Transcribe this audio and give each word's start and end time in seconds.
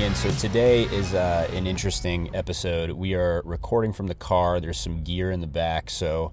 in. 0.00 0.14
So, 0.14 0.30
today 0.32 0.84
is 0.84 1.14
uh, 1.14 1.48
an 1.52 1.66
interesting 1.66 2.34
episode. 2.34 2.90
We 2.90 3.14
are 3.14 3.42
recording 3.44 3.92
from 3.92 4.06
the 4.06 4.14
car. 4.14 4.60
There's 4.60 4.78
some 4.78 5.02
gear 5.02 5.30
in 5.30 5.40
the 5.40 5.46
back, 5.46 5.90
so 5.90 6.32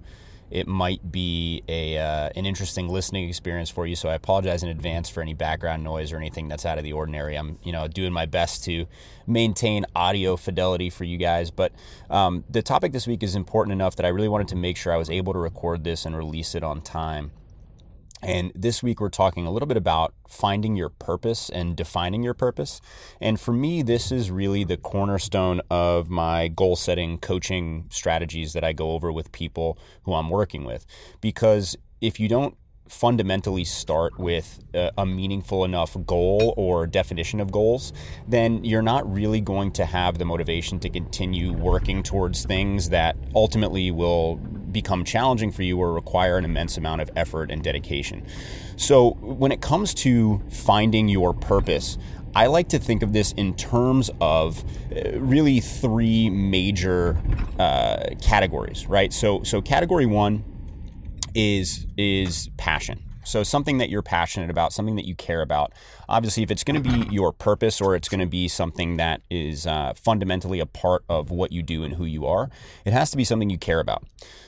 it 0.51 0.67
might 0.67 1.11
be 1.11 1.63
a 1.67 1.97
uh, 1.97 2.29
an 2.35 2.45
interesting 2.45 2.89
listening 2.89 3.27
experience 3.27 3.69
for 3.69 3.87
you. 3.87 3.95
So, 3.95 4.09
I 4.09 4.13
apologize 4.13 4.61
in 4.61 4.69
advance 4.69 5.09
for 5.09 5.21
any 5.21 5.33
background 5.33 5.83
noise 5.83 6.11
or 6.11 6.17
anything 6.17 6.47
that's 6.47 6.65
out 6.65 6.77
of 6.77 6.83
the 6.83 6.93
ordinary. 6.93 7.37
I'm, 7.37 7.57
you 7.63 7.71
know, 7.71 7.87
doing 7.87 8.13
my 8.13 8.25
best 8.25 8.63
to 8.65 8.85
maintain 9.25 9.85
audio 9.95 10.35
fidelity 10.35 10.89
for 10.89 11.03
you 11.03 11.17
guys. 11.17 11.49
But 11.49 11.71
um, 12.09 12.43
the 12.49 12.61
topic 12.61 12.91
this 12.91 13.07
week 13.07 13.23
is 13.23 13.35
important 13.35 13.73
enough 13.73 13.95
that 13.95 14.05
I 14.05 14.09
really 14.09 14.29
wanted 14.29 14.49
to 14.49 14.55
make 14.55 14.77
sure 14.77 14.93
I 14.93 14.97
was 14.97 15.09
able 15.09 15.33
to 15.33 15.39
record 15.39 15.83
this 15.83 16.05
and 16.05 16.15
release 16.15 16.55
it 16.55 16.63
on 16.63 16.81
time. 16.81 17.31
And 18.21 18.51
this 18.55 18.81
week, 18.81 18.99
we're 18.99 19.09
talking 19.09 19.45
a 19.45 19.51
little 19.51 19.67
bit 19.67 19.77
about 19.77 20.13
finding 20.27 20.75
your 20.75 20.89
purpose 20.89 21.49
and 21.49 21.75
defining 21.75 22.23
your 22.23 22.33
purpose. 22.33 22.81
And 23.21 23.39
for 23.39 23.53
me, 23.53 23.81
this 23.81 24.11
is 24.11 24.31
really 24.31 24.63
the 24.63 24.77
cornerstone 24.77 25.61
of 25.69 26.09
my 26.09 26.47
goal 26.47 26.75
setting 26.75 27.17
coaching 27.19 27.85
strategies 27.89 28.53
that 28.53 28.63
I 28.63 28.73
go 28.73 28.91
over 28.91 29.11
with 29.11 29.31
people 29.31 29.77
who 30.03 30.13
I'm 30.13 30.29
working 30.29 30.63
with. 30.63 30.85
Because 31.21 31.77
if 32.01 32.19
you 32.19 32.27
don't 32.27 32.57
fundamentally 32.87 33.63
start 33.63 34.17
with 34.19 34.59
a, 34.73 34.91
a, 34.97 35.05
meaningful 35.05 35.65
enough 35.65 35.97
goal 36.05 36.53
or 36.55 36.85
definition 36.85 37.39
of 37.39 37.51
goals, 37.51 37.93
then 38.27 38.63
you're 38.63 38.81
not 38.81 39.11
really 39.11 39.41
going 39.41 39.71
to 39.71 39.85
have 39.85 40.17
the 40.17 40.25
motivation 40.25 40.79
to 40.79 40.89
continue 40.89 41.51
working 41.51 42.03
towards 42.03 42.45
things 42.45 42.89
that 42.89 43.15
ultimately 43.33 43.91
will 43.91 44.35
become 44.35 45.03
challenging 45.03 45.51
for 45.51 45.63
you 45.63 45.77
or 45.79 45.93
require 45.93 46.37
an 46.37 46.45
immense 46.45 46.77
amount 46.77 47.01
of 47.01 47.09
effort 47.15 47.49
and 47.49 47.63
dedication. 47.63 48.25
So, 48.75 49.11
when 49.21 49.51
it 49.51 49.61
comes 49.61 49.93
to 49.95 50.41
finding 50.49 51.07
your 51.07 51.33
purpose, 51.33 51.97
I 52.35 52.47
like 52.47 52.67
to 52.69 52.79
think 52.79 53.01
of 53.01 53.13
this 53.13 53.31
in 53.31 53.55
terms 53.55 54.11
of 54.19 54.63
uh, 54.91 55.17
really 55.19 55.61
three 55.61 56.29
major 56.29 57.17
uh, 57.57 58.07
categories, 58.21 58.87
right? 58.87 59.13
So, 59.13 59.41
so 59.43 59.61
category 59.61 60.05
one 60.05 60.43
is 61.35 61.85
is 61.97 62.49
passion. 62.57 63.03
So 63.25 63.41
something 63.43 63.79
that 63.79 63.89
you're 63.89 64.03
passionate 64.03 64.51
about, 64.51 64.71
something 64.71 64.95
that 64.95 65.05
you 65.05 65.15
care 65.15 65.41
about. 65.41 65.73
Obviously, 66.07 66.43
if 66.43 66.51
it's 66.51 66.63
going 66.63 66.81
to 66.81 66.89
be 66.89 67.13
your 67.13 67.31
purpose 67.31 67.81
or 67.81 67.95
it's 67.95 68.07
going 68.07 68.19
to 68.19 68.27
be 68.27 68.47
something 68.47 68.97
that 68.97 69.21
is 69.31 69.65
uh, 69.65 69.93
fundamentally 69.95 70.59
a 70.59 70.65
part 70.67 71.03
of 71.09 71.31
what 71.31 71.51
you 71.51 71.63
do 71.63 71.83
and 71.83 71.95
who 71.95 72.05
you 72.05 72.27
are, 72.27 72.51
it 72.85 72.93
has 72.93 73.09
to 73.11 73.17
be 73.17 73.23
something 73.23 73.49
you 73.49 73.57
care 73.57 73.79
about. 73.79 74.03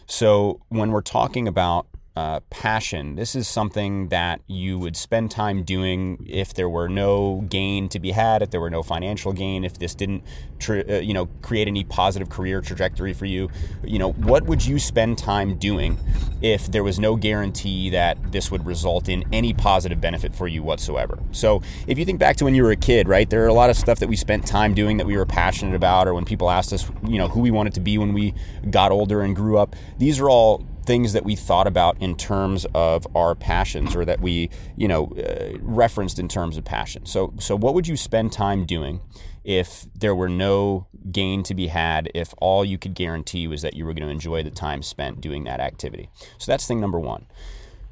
So 0.06 0.62
when 0.70 0.92
we're 0.92 1.02
talking 1.02 1.48
about 1.48 1.88
uh, 2.18 2.40
passion. 2.50 3.14
This 3.14 3.36
is 3.36 3.48
something 3.48 4.08
that 4.08 4.42
you 4.48 4.80
would 4.80 4.98
spend 4.98 5.30
time 5.30 5.62
doing 5.62 6.26
if 6.28 6.52
there 6.52 6.68
were 6.68 6.90
no 6.90 7.46
gain 7.48 7.90
to 7.90 8.00
be 8.00 8.10
had, 8.10 8.42
if 8.42 8.50
there 8.50 8.60
were 8.60 8.72
no 8.72 8.82
financial 8.82 9.34
gain, 9.34 9.64
if 9.64 9.78
this 9.78 9.94
didn't, 9.94 10.24
uh, 10.68 10.96
you 10.96 11.14
know, 11.14 11.28
create 11.44 11.68
any 11.68 11.84
positive 11.84 12.28
career 12.28 12.60
trajectory 12.60 13.14
for 13.14 13.26
you. 13.26 13.52
You 13.84 14.00
know, 14.00 14.14
what 14.14 14.46
would 14.46 14.66
you 14.66 14.80
spend 14.80 15.20
time 15.20 15.60
doing 15.60 16.00
if 16.42 16.72
there 16.72 16.84
was 16.84 16.98
no 16.98 17.16
guarantee 17.16 17.92
that 17.92 18.32
this 18.32 18.50
would 18.50 18.66
result 18.66 19.10
in 19.10 19.24
any 19.32 19.54
positive 19.54 20.02
benefit 20.02 20.34
for 20.34 20.48
you 20.48 20.64
whatsoever? 20.64 21.20
So, 21.34 21.62
if 21.86 22.00
you 22.00 22.06
think 22.06 22.18
back 22.18 22.38
to 22.38 22.46
when 22.46 22.56
you 22.56 22.64
were 22.64 22.72
a 22.72 22.76
kid, 22.76 23.08
right, 23.08 23.30
there 23.30 23.44
are 23.44 23.48
a 23.48 23.54
lot 23.54 23.70
of 23.70 23.78
stuff 23.78 24.00
that 24.00 24.10
we 24.10 24.16
spent 24.16 24.48
time 24.48 24.74
doing 24.74 24.98
that 24.98 25.06
we 25.06 25.16
were 25.16 25.28
passionate 25.28 25.76
about, 25.76 26.08
or 26.08 26.16
when 26.16 26.26
people 26.26 26.50
asked 26.50 26.74
us, 26.74 26.90
you 27.08 27.20
know, 27.20 27.28
who 27.28 27.42
we 27.42 27.52
wanted 27.52 27.76
to 27.76 27.80
be 27.80 28.00
when 28.00 28.12
we 28.12 28.34
got 28.72 28.92
older 28.92 29.22
and 29.22 29.36
grew 29.36 29.60
up. 29.60 29.76
These 30.00 30.20
are 30.20 30.32
all 30.32 30.66
things 30.88 31.12
that 31.12 31.26
we 31.26 31.36
thought 31.36 31.68
about 31.68 32.02
in 32.02 32.16
terms 32.16 32.66
of 32.74 33.06
our 33.14 33.36
passions 33.36 33.94
or 33.94 34.06
that 34.06 34.22
we, 34.22 34.50
you 34.78 34.88
know, 34.88 35.08
uh, 35.18 35.58
referenced 35.60 36.18
in 36.18 36.30
terms 36.30 36.58
of 36.58 36.64
passion. 36.64 37.06
So, 37.06 37.34
so 37.40 37.58
what 37.58 37.74
would 37.74 37.88
you 37.88 37.98
spend 37.98 38.32
time 38.32 38.66
doing 38.66 39.02
if 39.44 39.86
there 39.94 40.16
were 40.16 40.30
no 40.30 40.88
gain 41.12 41.44
to 41.44 41.54
be 41.54 41.68
had, 41.68 42.10
if 42.16 42.34
all 42.38 42.64
you 42.64 42.78
could 42.78 42.94
guarantee 42.94 43.48
was 43.48 43.62
that 43.64 43.76
you 43.76 43.86
were 43.86 43.94
going 43.94 44.08
to 44.08 44.12
enjoy 44.12 44.44
the 44.44 44.50
time 44.50 44.82
spent 44.82 45.20
doing 45.20 45.44
that 45.44 45.60
activity? 45.60 46.10
So 46.38 46.52
that's 46.54 46.66
thing 46.66 46.80
number 46.80 47.00
one. 47.00 47.28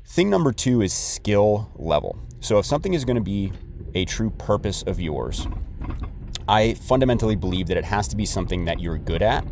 Thing 0.08 0.30
number 0.30 0.54
two 0.54 0.82
is 0.82 0.94
skill 0.94 1.70
level. 1.76 2.18
So 2.40 2.60
if 2.60 2.66
something 2.66 2.94
is 2.94 3.04
going 3.04 3.18
to 3.18 3.22
be 3.22 3.52
a 3.94 4.06
true 4.06 4.30
purpose 4.30 4.84
of 4.84 5.02
yours, 5.02 5.48
I 6.48 6.76
fundamentally 6.76 7.36
believe 7.36 7.68
that 7.68 7.78
it 7.78 7.86
has 7.86 8.08
to 8.10 8.16
be 8.16 8.26
something 8.26 8.66
that 8.66 8.80
you're 8.80 8.98
good 8.98 9.22
at 9.22 9.46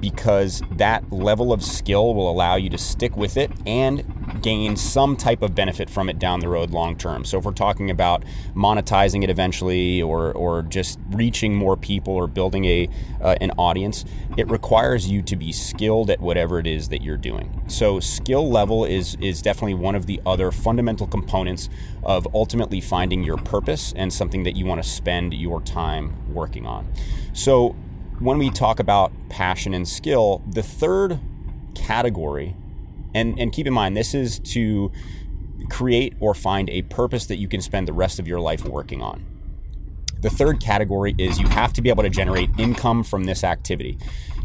because 0.00 0.62
that 0.72 1.12
level 1.12 1.52
of 1.52 1.62
skill 1.62 2.14
will 2.14 2.30
allow 2.30 2.56
you 2.56 2.70
to 2.70 2.78
stick 2.78 3.16
with 3.16 3.36
it 3.36 3.50
and 3.66 4.19
gain 4.42 4.76
some 4.76 5.16
type 5.16 5.42
of 5.42 5.54
benefit 5.54 5.90
from 5.90 6.08
it 6.08 6.18
down 6.18 6.40
the 6.40 6.48
road 6.48 6.70
long 6.70 6.96
term. 6.96 7.24
So 7.24 7.38
if 7.38 7.44
we're 7.44 7.52
talking 7.52 7.90
about 7.90 8.24
monetizing 8.54 9.22
it 9.22 9.30
eventually 9.30 10.02
or 10.02 10.32
or 10.32 10.62
just 10.62 10.98
reaching 11.10 11.54
more 11.54 11.76
people 11.76 12.14
or 12.14 12.26
building 12.26 12.64
a 12.64 12.88
uh, 13.20 13.36
an 13.40 13.50
audience, 13.52 14.04
it 14.36 14.48
requires 14.50 15.08
you 15.08 15.22
to 15.22 15.36
be 15.36 15.52
skilled 15.52 16.10
at 16.10 16.20
whatever 16.20 16.58
it 16.58 16.66
is 16.66 16.88
that 16.88 17.02
you're 17.02 17.16
doing. 17.16 17.62
So 17.66 18.00
skill 18.00 18.50
level 18.50 18.84
is 18.84 19.16
is 19.16 19.42
definitely 19.42 19.74
one 19.74 19.94
of 19.94 20.06
the 20.06 20.20
other 20.26 20.50
fundamental 20.50 21.06
components 21.06 21.68
of 22.02 22.26
ultimately 22.34 22.80
finding 22.80 23.22
your 23.22 23.36
purpose 23.36 23.92
and 23.96 24.12
something 24.12 24.42
that 24.44 24.56
you 24.56 24.66
want 24.66 24.82
to 24.82 24.88
spend 24.88 25.34
your 25.34 25.60
time 25.60 26.14
working 26.32 26.66
on. 26.66 26.86
So 27.32 27.76
when 28.18 28.38
we 28.38 28.50
talk 28.50 28.80
about 28.80 29.12
passion 29.30 29.72
and 29.72 29.88
skill, 29.88 30.42
the 30.46 30.62
third 30.62 31.18
category 31.74 32.54
and 33.14 33.38
and 33.38 33.52
keep 33.52 33.66
in 33.66 33.72
mind 33.72 33.96
this 33.96 34.14
is 34.14 34.38
to 34.40 34.90
create 35.68 36.14
or 36.20 36.34
find 36.34 36.68
a 36.70 36.82
purpose 36.82 37.26
that 37.26 37.36
you 37.36 37.48
can 37.48 37.60
spend 37.60 37.86
the 37.86 37.92
rest 37.92 38.18
of 38.18 38.26
your 38.26 38.40
life 38.40 38.64
working 38.64 39.02
on. 39.02 39.24
The 40.20 40.30
third 40.30 40.60
category 40.60 41.14
is 41.16 41.38
you 41.38 41.48
have 41.48 41.72
to 41.74 41.82
be 41.82 41.88
able 41.88 42.02
to 42.02 42.10
generate 42.10 42.50
income 42.58 43.04
from 43.04 43.24
this 43.24 43.42
activity. 43.42 43.98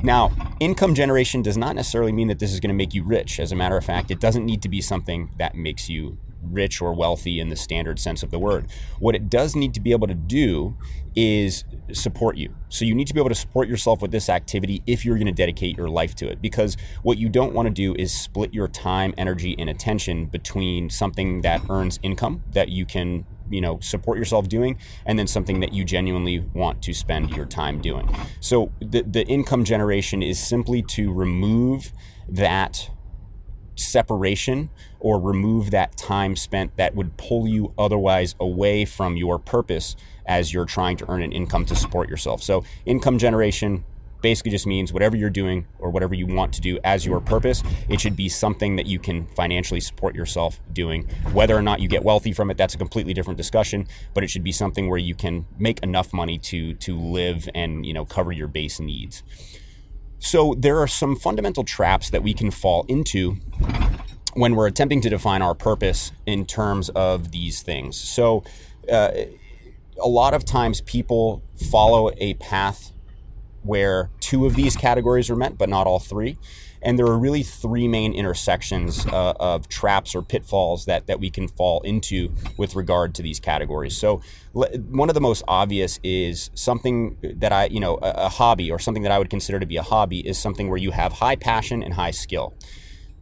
Now, 0.04 0.32
income 0.60 0.96
generation 0.96 1.42
does 1.42 1.58
not 1.58 1.76
necessarily 1.76 2.14
mean 2.14 2.28
that 2.30 2.40
this 2.40 2.54
is 2.54 2.60
going 2.60 2.70
to 2.70 2.76
make 2.76 2.94
you 2.94 3.04
rich. 3.04 3.40
As 3.40 3.52
a 3.52 3.56
matter 3.56 3.76
of 3.76 3.84
fact, 3.84 4.10
it 4.10 4.22
doesn't 4.22 4.46
need 4.46 4.62
to 4.62 4.70
be 4.70 4.80
something 4.80 5.32
that 5.38 5.56
makes 5.56 5.90
you 5.90 6.18
rich 6.56 6.82
or 6.82 6.94
wealthy 6.94 7.40
in 7.40 7.50
the 7.50 7.56
standard 7.56 8.00
sense 8.00 8.24
of 8.24 8.32
the 8.32 8.40
word. 8.40 8.68
What 9.00 9.16
it 9.16 9.30
does 9.30 9.56
need 9.56 9.74
to 9.76 9.80
be 9.80 9.92
able 9.92 10.08
to 10.08 10.16
do 10.16 10.76
is 11.16 11.64
support 11.94 12.38
you. 12.38 12.56
So 12.70 12.84
you 12.84 12.96
need 12.96 13.08
to 13.08 13.14
be 13.14 13.20
able 13.20 13.30
to 13.30 13.36
support 13.36 13.68
yourself 13.68 14.02
with 14.02 14.12
this 14.12 14.30
activity 14.30 14.82
if 14.86 15.06
you're 15.06 15.16
going 15.16 15.28
to 15.28 15.34
dedicate 15.34 15.78
your 15.78 15.90
life 15.90 16.16
to 16.16 16.28
it. 16.28 16.42
Because 16.42 16.76
what 17.04 17.18
you 17.18 17.30
don't 17.30 17.54
want 17.54 17.68
to 17.68 17.74
do 17.74 17.96
is 17.98 18.14
split 18.14 18.54
your 18.54 18.68
time, 18.68 19.14
energy, 19.18 19.56
and 19.58 19.70
attention 19.70 20.26
between 20.26 20.90
something 20.90 21.42
that 21.42 21.62
earns 21.70 22.00
income 22.04 22.44
that 22.52 22.70
you 22.70 22.86
can 22.86 23.26
you 23.50 23.62
know 23.62 23.80
support 23.80 24.18
yourself 24.18 24.50
doing 24.50 24.76
and 25.06 25.20
then 25.20 25.28
something 25.28 25.60
that 25.60 25.72
you 25.72 25.86
genuinely 25.86 26.40
want 26.56 26.82
to 26.82 26.94
spend 26.96 27.30
your 27.30 27.46
time 27.46 27.80
doing 27.80 28.10
so 28.40 28.72
the, 28.80 29.04
the 29.04 29.24
income 29.28 29.64
generation 29.64 30.24
is 30.24 30.40
simply 30.40 30.82
to 30.82 31.14
remove 31.14 31.92
that 32.28 32.90
separation 33.76 34.70
or 35.00 35.20
remove 35.20 35.72
that 35.72 35.96
time 35.98 36.36
spent 36.36 36.76
that 36.78 36.96
would 36.96 37.18
pull 37.18 37.48
you 37.48 37.74
otherwise 37.78 38.36
away 38.40 38.86
from 38.86 39.18
your 39.18 39.38
purpose 39.38 39.96
as 40.26 40.54
you're 40.54 40.66
trying 40.66 40.98
to 40.98 41.10
earn 41.10 41.22
an 41.22 41.32
income 41.32 41.66
to 41.66 41.76
support 41.76 42.10
yourself. 42.10 42.42
So, 42.42 42.64
income 42.86 43.20
generation 43.20 43.84
basically 44.26 44.50
just 44.50 44.66
means 44.66 44.92
whatever 44.92 45.16
you're 45.16 45.30
doing 45.30 45.68
or 45.78 45.92
whatever 45.92 46.16
you 46.16 46.26
want 46.26 46.52
to 46.52 46.60
do 46.60 46.80
as 46.84 47.06
your 47.06 47.20
purpose, 47.20 47.62
it 47.90 48.02
should 48.02 48.16
be 48.16 48.28
something 48.28 48.76
that 48.76 48.88
you 48.88 48.98
can 48.98 49.28
financially 49.28 49.80
support 49.80 50.16
yourself 50.16 50.60
doing. 50.74 51.08
Whether 51.32 51.56
or 51.56 51.62
not 51.62 51.80
you 51.80 51.88
get 51.88 52.04
wealthy 52.04 52.34
from 52.34 52.50
it, 52.50 52.58
that's 52.58 52.74
a 52.74 52.78
completely 52.80 53.14
different 53.14 53.38
discussion, 53.38 53.88
but 54.16 54.24
it 54.24 54.32
should 54.32 54.44
be 54.44 54.52
something 54.52 54.90
where 54.90 54.98
you 54.98 55.14
can 55.14 55.46
make 55.60 55.80
enough 55.84 56.12
money 56.12 56.40
to 56.40 56.74
to 56.74 56.98
live 56.98 57.48
and, 57.54 57.86
you 57.86 57.94
know, 57.94 58.04
cover 58.04 58.32
your 58.32 58.48
base 58.48 58.80
needs. 58.80 59.22
So 60.20 60.56
there 60.58 60.80
are 60.80 60.88
some 60.88 61.16
fundamental 61.16 61.64
traps 61.64 62.10
that 62.10 62.24
we 62.24 62.34
can 62.34 62.52
fall 62.52 62.86
into 62.88 63.38
when 64.34 64.56
we're 64.56 64.68
attempting 64.68 65.02
to 65.02 65.10
define 65.10 65.42
our 65.42 65.56
purpose 65.56 66.12
in 66.26 66.46
terms 66.46 66.90
of 66.90 67.32
these 67.32 67.62
things. 67.62 67.96
So 67.96 68.44
uh, 68.92 69.12
a 70.02 70.08
lot 70.08 70.34
of 70.34 70.46
times 70.46 70.82
people 70.82 71.42
follow 71.72 72.12
a 72.18 72.34
path 72.36 72.92
where 73.64 74.10
two 74.20 74.46
of 74.46 74.56
these 74.56 74.76
categories 74.76 75.30
are 75.30 75.36
met, 75.36 75.58
but 75.58 75.70
not 75.70 75.88
all 75.88 76.00
three. 76.00 76.38
And 76.86 77.00
there 77.00 77.08
are 77.08 77.18
really 77.18 77.42
three 77.42 77.88
main 77.88 78.14
intersections 78.14 79.06
uh, 79.08 79.34
of 79.40 79.68
traps 79.68 80.14
or 80.14 80.22
pitfalls 80.22 80.86
that, 80.86 81.08
that 81.08 81.20
we 81.20 81.32
can 81.32 81.48
fall 81.48 81.82
into 81.82 82.32
with 82.58 82.76
regard 82.76 83.16
to 83.16 83.24
these 83.24 83.40
categories. 83.40 83.98
So, 83.98 84.22
one 84.54 85.10
of 85.10 85.16
the 85.16 85.22
most 85.22 85.44
obvious 85.48 86.00
is 86.04 86.52
something 86.54 87.18
that 87.22 87.52
I, 87.52 87.66
you 87.66 87.80
know, 87.80 87.96
a, 88.02 88.12
a 88.26 88.30
hobby 88.30 88.72
or 88.72 88.80
something 88.80 89.04
that 89.04 89.12
I 89.12 89.18
would 89.18 89.30
consider 89.30 89.60
to 89.60 89.66
be 89.66 89.78
a 89.78 89.82
hobby 89.82 90.26
is 90.26 90.38
something 90.38 90.70
where 90.70 90.78
you 90.78 90.92
have 90.92 91.12
high 91.12 91.36
passion 91.36 91.84
and 91.84 91.94
high 91.94 92.12
skill. 92.12 92.54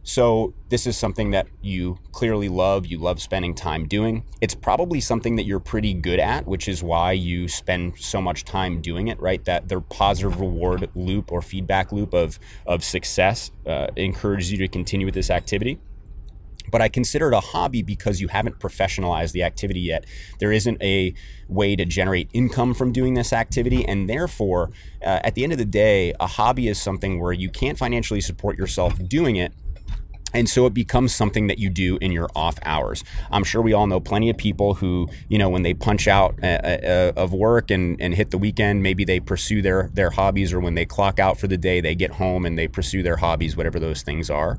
So, 0.06 0.52
this 0.68 0.86
is 0.86 0.98
something 0.98 1.30
that 1.30 1.46
you 1.62 1.98
clearly 2.12 2.50
love, 2.50 2.84
you 2.84 2.98
love 2.98 3.22
spending 3.22 3.54
time 3.54 3.88
doing. 3.88 4.22
It's 4.42 4.54
probably 4.54 5.00
something 5.00 5.36
that 5.36 5.44
you're 5.44 5.60
pretty 5.60 5.94
good 5.94 6.20
at, 6.20 6.46
which 6.46 6.68
is 6.68 6.82
why 6.82 7.12
you 7.12 7.48
spend 7.48 7.98
so 7.98 8.20
much 8.20 8.44
time 8.44 8.82
doing 8.82 9.08
it, 9.08 9.18
right? 9.18 9.42
That 9.46 9.68
the 9.68 9.80
positive 9.80 10.40
reward 10.40 10.90
loop 10.94 11.32
or 11.32 11.40
feedback 11.40 11.90
loop 11.90 12.12
of, 12.12 12.38
of 12.66 12.84
success 12.84 13.50
uh, 13.66 13.86
encourages 13.96 14.52
you 14.52 14.58
to 14.58 14.68
continue 14.68 15.06
with 15.06 15.14
this 15.14 15.30
activity. 15.30 15.78
but 16.70 16.82
I 16.82 16.88
consider 16.88 17.28
it 17.32 17.34
a 17.34 17.40
hobby 17.40 17.82
because 17.82 18.20
you 18.20 18.28
haven't 18.28 18.58
professionalized 18.58 19.32
the 19.32 19.42
activity 19.42 19.80
yet. 19.80 20.04
There 20.38 20.52
isn't 20.52 20.82
a 20.82 21.14
way 21.48 21.76
to 21.76 21.84
generate 21.84 22.28
income 22.32 22.74
from 22.74 22.92
doing 22.92 23.14
this 23.14 23.32
activity, 23.32 23.86
and 23.86 24.08
therefore, 24.08 24.70
uh, 25.02 25.20
at 25.22 25.34
the 25.34 25.44
end 25.44 25.52
of 25.52 25.58
the 25.58 25.64
day, 25.64 26.12
a 26.18 26.26
hobby 26.26 26.68
is 26.68 26.80
something 26.80 27.20
where 27.20 27.32
you 27.32 27.48
can't 27.48 27.78
financially 27.78 28.20
support 28.20 28.58
yourself 28.58 28.94
doing 29.08 29.36
it. 29.36 29.52
And 30.34 30.48
so 30.48 30.66
it 30.66 30.74
becomes 30.74 31.14
something 31.14 31.46
that 31.46 31.58
you 31.58 31.70
do 31.70 31.96
in 32.00 32.12
your 32.12 32.28
off 32.34 32.58
hours. 32.64 33.04
I'm 33.30 33.44
sure 33.44 33.62
we 33.62 33.72
all 33.72 33.86
know 33.86 34.00
plenty 34.00 34.28
of 34.30 34.36
people 34.36 34.74
who, 34.74 35.08
you 35.28 35.38
know, 35.38 35.48
when 35.48 35.62
they 35.62 35.74
punch 35.74 36.08
out 36.08 36.34
uh, 36.42 36.46
uh, 36.46 37.12
of 37.16 37.32
work 37.32 37.70
and, 37.70 38.00
and 38.00 38.14
hit 38.14 38.30
the 38.30 38.38
weekend, 38.38 38.82
maybe 38.82 39.04
they 39.04 39.20
pursue 39.20 39.62
their, 39.62 39.90
their 39.94 40.10
hobbies, 40.10 40.52
or 40.52 40.60
when 40.60 40.74
they 40.74 40.84
clock 40.84 41.18
out 41.18 41.38
for 41.38 41.46
the 41.46 41.56
day, 41.56 41.80
they 41.80 41.94
get 41.94 42.10
home 42.10 42.44
and 42.44 42.58
they 42.58 42.66
pursue 42.66 43.02
their 43.02 43.16
hobbies, 43.16 43.56
whatever 43.56 43.78
those 43.78 44.02
things 44.02 44.28
are. 44.28 44.58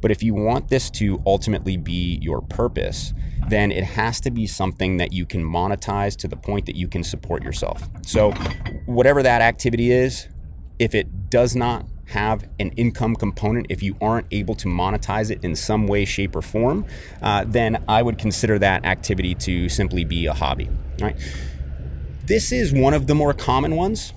But 0.00 0.10
if 0.10 0.22
you 0.22 0.34
want 0.34 0.68
this 0.68 0.90
to 0.90 1.22
ultimately 1.24 1.76
be 1.76 2.18
your 2.20 2.42
purpose, 2.42 3.14
then 3.48 3.70
it 3.70 3.84
has 3.84 4.20
to 4.22 4.32
be 4.32 4.48
something 4.48 4.96
that 4.96 5.12
you 5.12 5.24
can 5.24 5.44
monetize 5.44 6.16
to 6.16 6.28
the 6.28 6.36
point 6.36 6.66
that 6.66 6.74
you 6.74 6.88
can 6.88 7.04
support 7.04 7.44
yourself. 7.44 7.88
So, 8.04 8.32
whatever 8.86 9.22
that 9.22 9.40
activity 9.40 9.92
is, 9.92 10.26
if 10.80 10.96
it 10.96 11.30
does 11.30 11.54
not 11.54 11.86
have 12.12 12.48
an 12.60 12.70
income 12.70 13.16
component, 13.16 13.66
if 13.68 13.82
you 13.82 13.96
aren't 14.00 14.26
able 14.30 14.54
to 14.56 14.68
monetize 14.68 15.30
it 15.30 15.42
in 15.42 15.56
some 15.56 15.86
way, 15.86 16.04
shape, 16.04 16.36
or 16.36 16.42
form, 16.42 16.86
uh, 17.22 17.44
then 17.46 17.82
I 17.88 18.02
would 18.02 18.18
consider 18.18 18.58
that 18.58 18.84
activity 18.84 19.34
to 19.36 19.68
simply 19.68 20.04
be 20.04 20.26
a 20.26 20.32
hobby. 20.32 20.68
Right? 21.00 21.16
This 22.24 22.52
is 22.52 22.72
one 22.72 22.94
of 22.94 23.06
the 23.06 23.14
more 23.14 23.34
common 23.34 23.76
ones. 23.76 24.12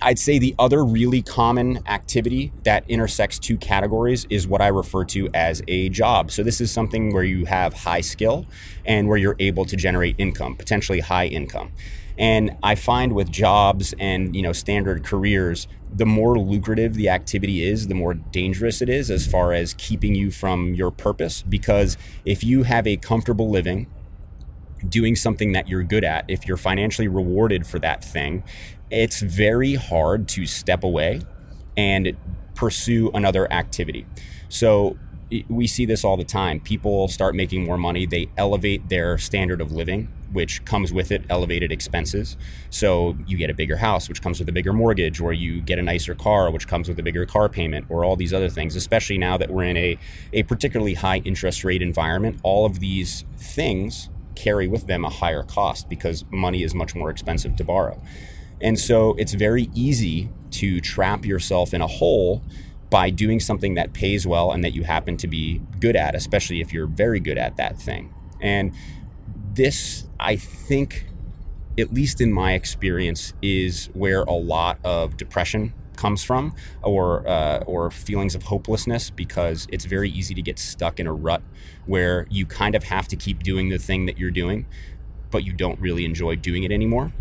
I'd 0.00 0.18
say 0.18 0.38
the 0.38 0.54
other 0.58 0.84
really 0.84 1.22
common 1.22 1.80
activity 1.88 2.52
that 2.62 2.84
intersects 2.88 3.38
two 3.38 3.56
categories 3.56 4.26
is 4.30 4.46
what 4.46 4.60
I 4.60 4.68
refer 4.68 5.04
to 5.06 5.28
as 5.34 5.60
a 5.66 5.88
job. 5.88 6.30
So, 6.30 6.44
this 6.44 6.60
is 6.60 6.70
something 6.70 7.12
where 7.12 7.24
you 7.24 7.46
have 7.46 7.74
high 7.74 8.02
skill 8.02 8.46
and 8.84 9.08
where 9.08 9.16
you're 9.16 9.36
able 9.40 9.64
to 9.64 9.76
generate 9.76 10.14
income, 10.18 10.54
potentially 10.54 11.00
high 11.00 11.26
income. 11.26 11.72
And 12.18 12.56
I 12.62 12.74
find 12.74 13.12
with 13.12 13.30
jobs 13.30 13.94
and 13.98 14.34
you 14.34 14.42
know 14.42 14.52
standard 14.52 15.04
careers, 15.04 15.68
the 15.94 16.04
more 16.06 16.38
lucrative 16.38 16.94
the 16.94 17.08
activity 17.08 17.62
is, 17.64 17.86
the 17.86 17.94
more 17.94 18.14
dangerous 18.14 18.82
it 18.82 18.88
is 18.88 19.10
as 19.10 19.26
far 19.26 19.52
as 19.52 19.74
keeping 19.74 20.14
you 20.14 20.30
from 20.30 20.74
your 20.74 20.90
purpose. 20.90 21.42
Because 21.42 21.96
if 22.24 22.42
you 22.42 22.64
have 22.64 22.86
a 22.86 22.96
comfortable 22.96 23.48
living, 23.48 23.86
doing 24.88 25.16
something 25.16 25.52
that 25.52 25.68
you're 25.68 25.84
good 25.84 26.04
at, 26.04 26.24
if 26.28 26.46
you're 26.46 26.56
financially 26.56 27.08
rewarded 27.08 27.66
for 27.66 27.78
that 27.78 28.04
thing, 28.04 28.42
it's 28.90 29.20
very 29.20 29.74
hard 29.74 30.28
to 30.28 30.46
step 30.46 30.82
away 30.82 31.22
and 31.76 32.16
pursue 32.54 33.10
another 33.14 33.50
activity. 33.52 34.06
So 34.48 34.96
we 35.48 35.66
see 35.66 35.86
this 35.86 36.04
all 36.04 36.16
the 36.16 36.24
time. 36.24 36.60
People 36.60 37.06
start 37.08 37.34
making 37.34 37.64
more 37.64 37.78
money, 37.78 38.06
they 38.06 38.28
elevate 38.36 38.88
their 38.88 39.18
standard 39.18 39.60
of 39.60 39.72
living, 39.72 40.08
which 40.32 40.64
comes 40.64 40.92
with 40.92 41.10
it 41.10 41.24
elevated 41.28 41.72
expenses. 41.72 42.36
So 42.70 43.16
you 43.26 43.36
get 43.36 43.50
a 43.50 43.54
bigger 43.54 43.76
house, 43.76 44.08
which 44.08 44.22
comes 44.22 44.38
with 44.38 44.48
a 44.48 44.52
bigger 44.52 44.72
mortgage, 44.72 45.20
or 45.20 45.32
you 45.32 45.60
get 45.60 45.78
a 45.78 45.82
nicer 45.82 46.14
car, 46.14 46.50
which 46.50 46.68
comes 46.68 46.88
with 46.88 46.98
a 46.98 47.02
bigger 47.02 47.26
car 47.26 47.48
payment, 47.48 47.86
or 47.88 48.04
all 48.04 48.16
these 48.16 48.34
other 48.34 48.48
things, 48.48 48.76
especially 48.76 49.18
now 49.18 49.36
that 49.36 49.50
we're 49.50 49.64
in 49.64 49.76
a, 49.76 49.98
a 50.32 50.42
particularly 50.44 50.94
high 50.94 51.18
interest 51.18 51.64
rate 51.64 51.82
environment. 51.82 52.40
All 52.42 52.66
of 52.66 52.80
these 52.80 53.24
things 53.36 54.10
carry 54.34 54.68
with 54.68 54.86
them 54.86 55.04
a 55.04 55.10
higher 55.10 55.42
cost 55.42 55.88
because 55.88 56.24
money 56.30 56.62
is 56.62 56.74
much 56.74 56.94
more 56.94 57.10
expensive 57.10 57.56
to 57.56 57.64
borrow. 57.64 58.00
And 58.60 58.78
so 58.78 59.14
it's 59.18 59.34
very 59.34 59.68
easy 59.74 60.30
to 60.52 60.80
trap 60.80 61.24
yourself 61.24 61.74
in 61.74 61.80
a 61.80 61.86
hole 61.86 62.42
by 62.90 63.10
doing 63.10 63.38
something 63.38 63.74
that 63.74 63.92
pays 63.92 64.26
well 64.26 64.50
and 64.52 64.64
that 64.64 64.72
you 64.72 64.84
happen 64.84 65.16
to 65.18 65.28
be 65.28 65.60
good 65.78 65.96
at, 65.96 66.14
especially 66.14 66.60
if 66.60 66.72
you're 66.72 66.86
very 66.86 67.20
good 67.20 67.38
at 67.38 67.56
that 67.56 67.78
thing. 67.78 68.14
And 68.40 68.72
this, 69.58 70.08
I 70.18 70.36
think, 70.36 71.06
at 71.78 71.92
least 71.92 72.22
in 72.22 72.32
my 72.32 72.54
experience, 72.54 73.34
is 73.42 73.90
where 73.92 74.22
a 74.22 74.32
lot 74.32 74.78
of 74.84 75.18
depression 75.18 75.74
comes 75.96 76.22
from 76.22 76.54
or 76.82 77.26
uh, 77.28 77.58
or 77.66 77.90
feelings 77.90 78.36
of 78.36 78.44
hopelessness 78.44 79.10
because 79.10 79.66
it's 79.72 79.84
very 79.84 80.08
easy 80.08 80.32
to 80.32 80.40
get 80.40 80.58
stuck 80.58 81.00
in 81.00 81.08
a 81.08 81.12
rut 81.12 81.42
where 81.86 82.24
you 82.30 82.46
kind 82.46 82.76
of 82.76 82.84
have 82.84 83.08
to 83.08 83.16
keep 83.16 83.42
doing 83.42 83.68
the 83.68 83.78
thing 83.78 84.06
that 84.06 84.16
you're 84.16 84.30
doing 84.30 84.64
but 85.32 85.44
you 85.44 85.52
don't 85.52 85.80
really 85.80 86.04
enjoy 86.04 86.36
doing 86.36 86.62
it 86.62 86.70
anymore 86.70 87.12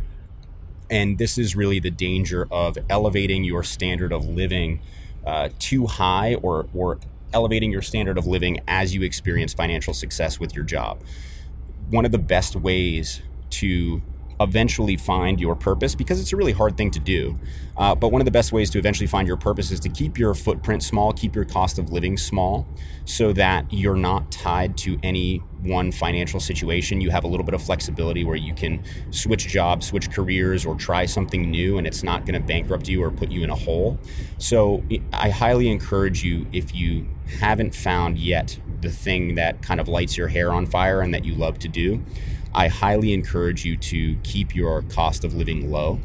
and 0.92 1.18
this 1.18 1.40
is 1.40 1.56
really 1.56 1.80
the 1.80 1.90
danger 1.90 2.48
of 2.52 2.78
elevating 2.88 3.44
your 3.44 3.64
standard 3.64 4.14
of 4.14 4.26
living 4.26 4.80
uh, 5.26 5.50
too 5.60 5.88
high 5.88 6.36
or, 6.36 6.68
or 6.74 7.00
elevating 7.34 7.72
your 7.72 7.82
standard 7.82 8.18
of 8.18 8.26
living 8.26 8.60
as 8.68 8.96
you 8.96 9.02
experience 9.02 9.54
financial 9.54 9.94
success 9.94 10.40
with 10.40 10.56
your 10.56 10.64
job. 10.64 11.02
One 11.90 12.06
of 12.06 12.12
the 12.12 12.20
best 12.20 12.56
ways 12.56 13.22
to 13.52 14.02
eventually 14.40 14.96
find 14.96 15.40
your 15.40 15.56
purpose 15.56 15.96
because 15.96 16.20
it's 16.22 16.32
a 16.32 16.36
really 16.36 16.52
hard 16.52 16.78
thing 16.78 16.92
to 16.92 17.00
do. 17.00 17.40
Uh, 17.76 17.96
but 17.96 18.12
one 18.12 18.22
of 18.22 18.26
the 18.26 18.32
best 18.32 18.52
ways 18.52 18.70
to 18.72 18.78
eventually 18.78 19.08
find 19.08 19.28
your 19.28 19.38
purpose 19.38 19.72
is 19.72 19.80
to 19.80 19.90
keep 19.90 20.18
your 20.18 20.34
footprint 20.34 20.84
small, 20.84 21.12
keep 21.12 21.36
your 21.36 21.46
cost 21.46 21.80
of 21.80 21.92
living 21.92 22.18
small, 22.18 22.68
so 23.06 23.34
that 23.34 23.72
you're 23.72 23.96
not 23.96 24.32
tied 24.32 24.78
to 24.78 25.00
any 25.02 25.38
one 25.62 25.92
financial 25.92 26.40
situation. 26.40 27.02
You 27.02 27.10
have 27.10 27.24
a 27.24 27.28
little 27.28 27.46
bit 27.46 27.56
of 27.56 27.64
flexibility 27.64 28.24
where 28.24 28.36
you 28.36 28.54
can 28.54 28.84
switch 29.12 29.48
jobs, 29.48 29.88
switch 29.88 30.12
careers, 30.12 30.66
or 30.66 30.76
try 30.76 31.06
something 31.06 31.50
new, 31.50 31.78
and 31.78 31.88
it's 31.88 32.04
not 32.04 32.26
going 32.26 32.40
to 32.40 32.46
bankrupt 32.46 32.88
you 32.88 33.04
or 33.04 33.12
put 33.12 33.32
you 33.32 33.44
in 33.44 33.50
a 33.50 33.56
hole. 33.56 33.98
So 34.38 34.84
I 35.14 35.30
highly 35.30 35.70
encourage 35.70 36.24
you 36.24 36.46
if 36.52 36.76
you 36.76 37.08
haven't 37.40 37.74
found 37.74 38.18
yet 38.18 38.58
the 38.82 38.92
thing 38.92 39.36
that 39.36 39.62
kind 39.62 39.80
of 39.80 39.88
lights 39.88 40.18
your 40.18 40.28
hair 40.28 40.52
on 40.52 40.66
fire 40.66 41.02
and 41.02 41.14
that 41.14 41.26
you 41.26 41.34
love 41.36 41.60
to 41.60 41.68
do 41.68 42.04
I 42.58 42.70
highly 42.70 43.14
encourage 43.14 43.66
you 43.66 43.78
to 43.78 44.16
keep 44.24 44.56
your 44.56 44.82
cost 44.84 45.24
of 45.24 45.36
living 45.36 45.70
low, 45.70 46.00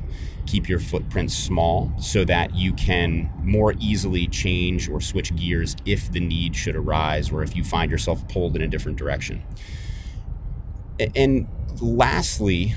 keep 0.44 0.68
your 0.68 0.80
footprint 0.80 1.30
small 1.30 1.90
so 1.98 2.26
that 2.26 2.54
you 2.54 2.74
can 2.74 3.30
more 3.42 3.74
easily 3.78 4.26
change 4.26 4.88
or 4.90 5.00
switch 5.00 5.34
gears 5.34 5.74
if 5.86 6.12
the 6.12 6.20
need 6.20 6.54
should 6.54 6.76
arise 6.76 7.30
or 7.32 7.42
if 7.42 7.56
you 7.56 7.64
find 7.64 7.90
yourself 7.90 8.26
pulled 8.28 8.54
in 8.54 8.60
a 8.60 8.68
different 8.68 8.98
direction. 8.98 9.42
And 11.16 11.48
lastly, 11.80 12.74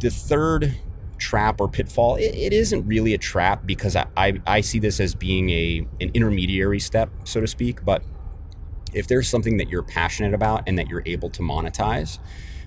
the 0.00 0.10
third 0.10 0.74
trap 1.16 1.62
or 1.62 1.68
pitfall, 1.68 2.16
it, 2.16 2.34
it 2.34 2.52
isn't 2.52 2.86
really 2.86 3.14
a 3.14 3.18
trap 3.18 3.64
because 3.64 3.96
I, 3.96 4.06
I, 4.14 4.42
I 4.46 4.60
see 4.60 4.78
this 4.78 5.00
as 5.00 5.14
being 5.14 5.48
a 5.48 5.86
an 6.02 6.10
intermediary 6.12 6.80
step, 6.80 7.08
so 7.24 7.40
to 7.40 7.46
speak. 7.46 7.82
But 7.82 8.02
if 8.94 9.06
there's 9.06 9.28
something 9.28 9.56
that 9.58 9.68
you're 9.68 9.82
passionate 9.82 10.34
about 10.34 10.62
and 10.66 10.78
that 10.78 10.88
you're 10.88 11.02
able 11.06 11.30
to 11.30 11.42
monetize, 11.42 12.18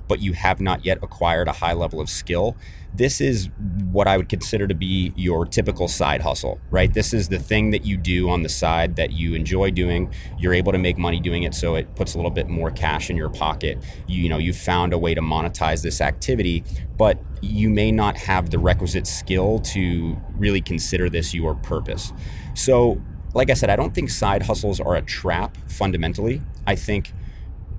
but 0.07 0.21
you 0.21 0.33
have 0.33 0.61
not 0.61 0.85
yet 0.85 0.99
acquired 1.01 1.47
a 1.47 1.51
high 1.51 1.73
level 1.73 1.99
of 1.99 2.09
skill, 2.09 2.55
this 2.93 3.21
is 3.21 3.49
what 3.91 4.07
I 4.07 4.17
would 4.17 4.29
consider 4.29 4.67
to 4.67 4.73
be 4.73 5.13
your 5.15 5.45
typical 5.45 5.87
side 5.87 6.21
hustle, 6.21 6.59
right? 6.71 6.91
This 6.91 7.13
is 7.13 7.27
the 7.27 7.37
thing 7.37 7.71
that 7.71 7.85
you 7.85 7.97
do 7.97 8.29
on 8.29 8.41
the 8.43 8.49
side 8.49 8.95
that 8.95 9.11
you 9.11 9.33
enjoy 9.33 9.71
doing. 9.71 10.11
You're 10.39 10.53
able 10.53 10.71
to 10.71 10.77
make 10.77 10.97
money 10.97 11.19
doing 11.19 11.43
it, 11.43 11.53
so 11.53 11.75
it 11.75 11.93
puts 11.95 12.13
a 12.13 12.17
little 12.17 12.31
bit 12.31 12.47
more 12.47 12.71
cash 12.71 13.09
in 13.09 13.15
your 13.15 13.29
pocket. 13.29 13.83
You, 14.07 14.23
you 14.23 14.29
know, 14.29 14.37
you 14.37 14.53
found 14.53 14.93
a 14.93 14.97
way 14.97 15.13
to 15.13 15.21
monetize 15.21 15.83
this 15.83 16.01
activity, 16.01 16.63
but 16.97 17.19
you 17.41 17.69
may 17.69 17.91
not 17.91 18.17
have 18.17 18.49
the 18.49 18.57
requisite 18.57 19.05
skill 19.05 19.59
to 19.59 20.17
really 20.37 20.61
consider 20.61 21.09
this 21.09 21.33
your 21.33 21.55
purpose. 21.55 22.13
So, 22.55 23.01
like 23.37 23.51
I 23.51 23.53
said, 23.53 23.69
I 23.69 23.75
don't 23.75 23.93
think 23.93 24.09
side 24.09 24.41
hustles 24.41 24.79
are 24.79 24.95
a 24.95 25.01
trap 25.03 25.55
fundamentally. 25.67 26.41
I 26.65 26.73
think 26.73 27.13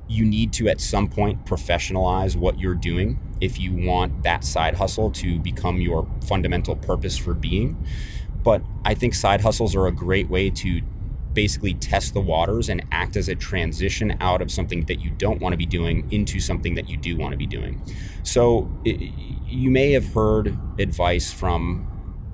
you 0.07 0.25
need 0.25 0.53
to 0.53 0.69
at 0.69 0.81
some 0.81 1.09
point 1.09 1.45
professionalize 1.45 2.37
what 2.37 2.61
you're 2.61 2.77
doing 2.77 3.19
if 3.41 3.59
you 3.59 3.73
want 3.73 4.23
that 4.23 4.45
side 4.45 4.77
hustle 4.77 5.11
to 5.11 5.41
become 5.41 5.81
your 5.81 6.09
fundamental 6.25 6.77
purpose 6.77 7.19
for 7.19 7.35
being. 7.35 7.77
But 8.45 8.63
I 8.85 8.95
think 8.95 9.15
side 9.15 9.41
hustles 9.41 9.75
are 9.75 9.89
a 9.89 9.93
great 9.93 10.31
way 10.31 10.49
to 10.49 10.81
basically 11.35 11.75
test 11.75 12.15
the 12.15 12.21
waters 12.21 12.69
and 12.69 12.85
act 12.93 13.17
as 13.17 13.29
a 13.29 13.35
transition 13.35 14.17
out 14.21 14.41
of 14.41 14.53
something 14.53 14.85
that 14.85 15.01
you 15.01 15.11
don't 15.11 15.41
want 15.41 15.55
to 15.55 15.57
be 15.57 15.67
doing 15.67 16.07
into 16.13 16.39
something 16.39 16.77
that 16.77 16.89
you 16.89 16.97
do 16.97 17.17
want 17.17 17.33
to 17.33 17.37
be 17.37 17.49
doing. 17.49 17.83
So 18.23 18.71
it, 18.85 19.13
you 19.49 19.71
may 19.71 19.91
have 19.93 20.15
heard 20.15 20.57
advice 20.79 21.33
from 21.33 21.88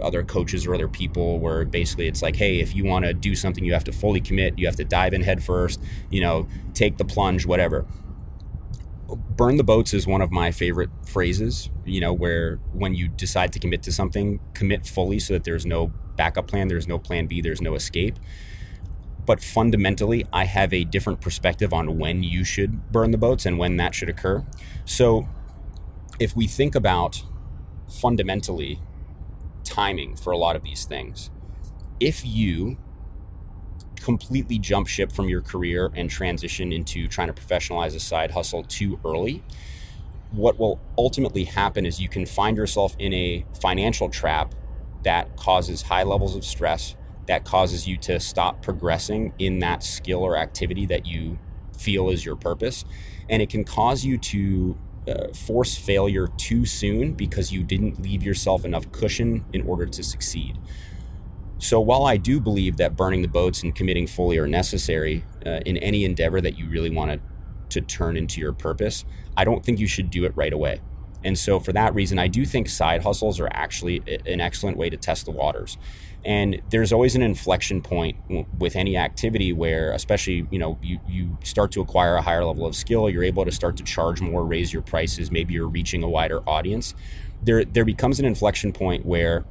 other 0.04 0.23
coaches 0.23 0.66
or 0.66 0.75
other 0.75 0.88
people 0.88 1.38
where 1.38 1.64
basically 1.64 2.06
it's 2.06 2.23
like, 2.23 2.37
hey, 2.37 2.61
if 2.61 2.75
you 2.75 2.84
want 2.84 3.04
to 3.04 3.14
do 3.14 3.34
something, 3.34 3.64
you 3.64 3.73
have 3.73 3.84
to 3.84 3.92
fully 3.92 4.20
commit, 4.20 4.58
you 4.58 4.66
have 4.66 4.76
to 4.76 4.84
dive 4.84 5.12
in 5.12 5.23
head 5.23 5.42
first, 5.42 5.80
you 6.11 6.20
know, 6.20 6.46
take 6.75 6.99
the 6.99 7.04
plunge, 7.04 7.46
whatever. 7.46 7.87
Burn 9.30 9.56
the 9.56 9.64
boats 9.64 9.92
is 9.92 10.06
one 10.06 10.23
of 10.23 10.30
my 10.30 10.50
favorite 10.50 10.90
phrases, 11.06 11.70
you 11.84 12.00
know, 12.00 12.12
where 12.12 12.56
when 12.73 12.94
you 12.94 13.08
decide 13.08 13.52
to 13.52 13.58
commit 13.58 13.82
to 13.82 13.92
something, 13.92 14.40
commit 14.54 14.87
fully 14.87 15.18
so 15.18 15.34
that 15.34 15.44
there's 15.44 15.66
no 15.66 15.92
backup 16.16 16.46
plan, 16.46 16.68
there's 16.68 16.88
no 16.88 16.99
plan 16.99 17.26
B, 17.26 17.40
there's 17.40 17.61
no 17.61 17.75
escape. 17.75 18.18
But 19.26 19.42
fundamentally, 19.42 20.26
I 20.32 20.44
have 20.44 20.73
a 20.73 20.84
different 20.84 21.20
perspective 21.20 21.73
on 21.73 21.99
when 21.99 22.23
you 22.23 22.44
should 22.44 22.92
burn 22.92 23.11
the 23.11 23.18
boats 23.18 23.46
and 23.46 23.58
when 23.58 23.76
that 23.78 23.94
should 23.94 24.08
occur. 24.08 24.44
So 24.84 25.28
if 26.18 26.37
we 26.37 26.46
think 26.46 26.75
about 26.75 27.23
fundamentally 27.88 28.80
timing 29.75 30.14
for 30.14 30.31
a 30.31 30.38
lot 30.38 30.54
of 30.54 30.62
these 30.62 30.85
things. 30.85 31.31
If 31.99 32.25
you 32.25 32.76
completely 33.97 34.59
jump 34.59 34.87
ship 34.87 35.11
from 35.11 35.28
your 35.28 35.40
career 35.40 35.90
and 35.95 36.09
transition 36.09 36.73
into 36.73 37.09
trying 37.09 37.26
to 37.26 37.33
professionalize 37.33 37.95
a 37.97 38.00
side 38.00 38.31
hustle 38.31 38.62
too 38.64 39.00
early, 39.04 39.43
what 40.31 40.59
will 40.59 40.81
ultimately 40.97 41.45
happen 41.45 41.87
is 41.87 42.00
you 42.00 42.09
can 42.09 42.26
find 42.26 42.57
yourself 42.57 42.95
in 42.99 43.12
a 43.12 43.45
financial 43.61 44.09
trap 44.09 44.54
that 45.02 45.37
causes 45.37 45.83
high 45.83 46.02
levels 46.02 46.37
of 46.37 46.45
stress, 46.45 46.95
that 47.26 47.45
causes 47.45 47.87
you 47.88 47.97
to 47.97 48.21
stop 48.21 48.62
progressing 48.62 49.33
in 49.38 49.59
that 49.61 49.83
skill 49.83 50.21
or 50.21 50.37
activity 50.37 50.87
that 50.87 51.07
you 51.07 51.38
feel 51.76 52.11
is 52.11 52.25
your 52.25 52.37
purpose. 52.37 52.85
And 53.28 53.43
it 53.43 53.49
can 53.49 53.64
cause 53.64 54.04
you 54.04 54.19
to 54.19 54.78
uh, 55.08 55.28
force 55.32 55.76
failure 55.76 56.28
too 56.37 56.64
soon 56.64 57.12
because 57.12 57.52
you 57.52 57.62
didn't 57.62 58.00
leave 58.00 58.23
yourself 58.23 58.64
enough 58.64 58.90
cushion 58.92 59.44
in 59.52 59.66
order 59.66 59.87
to 59.87 60.02
succeed. 60.02 60.58
So, 61.58 61.80
while 61.80 62.04
I 62.04 62.16
do 62.16 62.40
believe 62.40 62.76
that 62.78 62.96
burning 62.96 63.23
the 63.23 63.28
boats 63.28 63.62
and 63.62 63.75
committing 63.75 64.06
fully 64.06 64.38
are 64.38 64.49
necessary 64.49 65.25
uh, 65.46 65.61
in 65.64 65.76
any 65.78 66.04
endeavor 66.04 66.40
that 66.40 66.58
you 66.58 66.68
really 66.68 66.90
want 66.90 67.12
to, 67.12 67.80
to 67.80 67.87
turn 67.87 68.16
into 68.16 68.40
your 68.40 68.52
purpose, 68.52 69.04
I 69.37 69.44
don't 69.44 69.64
think 69.64 69.78
you 69.78 69.87
should 69.87 70.11
do 70.11 70.25
it 70.25 70.32
right 70.37 70.52
away. 70.52 70.80
And 71.25 71.38
so, 71.38 71.59
for 71.59 71.73
that 71.73 71.95
reason, 71.95 72.19
I 72.19 72.28
do 72.28 72.45
think 72.45 72.69
side 72.69 73.02
hustles 73.02 73.40
are 73.40 73.49
actually 73.50 74.02
an 74.26 74.40
excellent 74.40 74.76
way 74.76 74.90
to 74.90 74.97
test 74.97 75.25
the 75.25 75.31
waters. 75.31 75.78
And 76.25 76.62
there's 76.71 76.93
always 76.93 77.14
an 77.14 77.23
inflection 77.23 77.83
point 77.83 78.16
with 78.59 78.76
any 78.76 78.97
activity 78.97 79.52
where, 79.52 79.93
especially, 79.93 80.47
you 80.50 80.59
know, 80.59 80.78
you, 80.83 80.99
you 81.07 81.37
start 81.45 81.73
to 81.73 81.83
acquire 81.83 82.16
a 82.16 82.23
higher 82.23 82.45
level 82.45 82.66
of 82.66 82.75
skill, 82.75 83.11
you're 83.11 83.25
able 83.25 83.45
to 83.45 83.52
start 83.52 83.76
to 83.78 83.83
charge 83.83 84.23
more, 84.23 84.45
raise 84.45 84.73
your 84.73 84.81
prices, 84.81 85.31
maybe 85.31 85.52
you're 85.54 85.69
reaching 85.69 86.02
a 86.02 86.09
wider 86.09 86.40
audience. 86.49 86.95
There, 87.43 87.64
there 87.64 87.85
becomes 87.85 88.21
an 88.21 88.25
inflection 88.25 88.73
point 88.73 89.04
where 89.04 89.45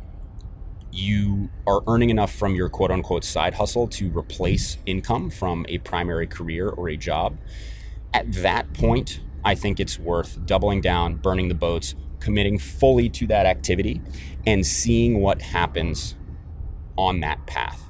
you 0.92 1.50
are 1.68 1.82
earning 1.88 2.10
enough 2.10 2.34
from 2.34 2.56
your 2.56 2.70
quote 2.70 2.92
unquote 2.92 3.24
side 3.24 3.54
hustle 3.56 3.88
to 3.88 4.10
replace 4.16 4.78
income 4.86 5.30
from 5.30 5.66
a 5.70 5.80
primary 5.80 6.28
career 6.28 6.70
or 6.70 6.90
a 6.90 6.98
job. 6.98 7.38
At 8.14 8.32
that 8.34 8.74
point, 8.74 9.20
I 9.46 9.56
think 9.56 9.80
it's 9.80 10.00
worth 10.00 10.46
doubling 10.46 10.82
down, 10.82 11.16
burning 11.16 11.48
the 11.50 11.56
boats, 11.56 11.96
committing 12.20 12.58
fully 12.58 13.10
to 13.10 13.28
that 13.28 13.46
activity, 13.46 14.02
and 14.46 14.66
seeing 14.66 15.20
what 15.20 15.42
happens 15.42 16.16
on 16.98 17.20
that 17.22 17.46
path. 17.46 17.82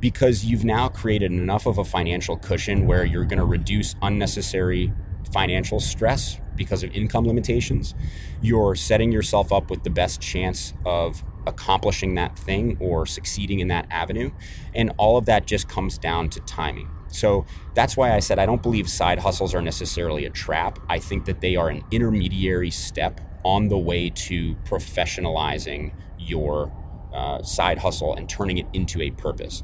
Because 0.00 0.44
you've 0.44 0.64
now 0.64 0.88
created 0.88 1.30
enough 1.30 1.66
of 1.66 1.78
a 1.78 1.84
financial 1.84 2.36
cushion 2.36 2.86
where 2.86 3.04
you're 3.04 3.24
going 3.24 3.38
to 3.38 3.44
reduce 3.44 3.94
unnecessary 4.02 4.92
financial 5.32 5.80
stress 5.80 6.40
because 6.56 6.82
of 6.82 6.94
income 6.94 7.26
limitations. 7.26 7.94
You're 8.40 8.74
setting 8.74 9.12
yourself 9.12 9.52
up 9.52 9.70
with 9.70 9.84
the 9.84 9.90
best 9.90 10.20
chance 10.20 10.74
of 10.84 11.22
accomplishing 11.46 12.14
that 12.16 12.38
thing 12.38 12.76
or 12.80 13.06
succeeding 13.06 13.60
in 13.60 13.68
that 13.68 13.86
avenue. 13.90 14.30
And 14.74 14.92
all 14.98 15.16
of 15.16 15.26
that 15.26 15.46
just 15.46 15.68
comes 15.68 15.98
down 15.98 16.30
to 16.30 16.40
timing. 16.40 16.88
So 17.14 17.46
that's 17.74 17.96
why 17.96 18.14
I 18.14 18.20
said 18.20 18.38
I 18.38 18.46
don't 18.46 18.62
believe 18.62 18.88
side 18.88 19.18
hustles 19.18 19.54
are 19.54 19.62
necessarily 19.62 20.24
a 20.24 20.30
trap. 20.30 20.78
I 20.88 20.98
think 20.98 21.24
that 21.26 21.40
they 21.40 21.56
are 21.56 21.68
an 21.68 21.82
intermediary 21.90 22.70
step 22.70 23.20
on 23.44 23.68
the 23.68 23.78
way 23.78 24.10
to 24.10 24.54
professionalizing 24.64 25.92
your 26.18 26.72
uh, 27.12 27.42
side 27.42 27.78
hustle 27.78 28.14
and 28.14 28.28
turning 28.28 28.58
it 28.58 28.66
into 28.72 29.02
a 29.02 29.10
purpose. 29.10 29.62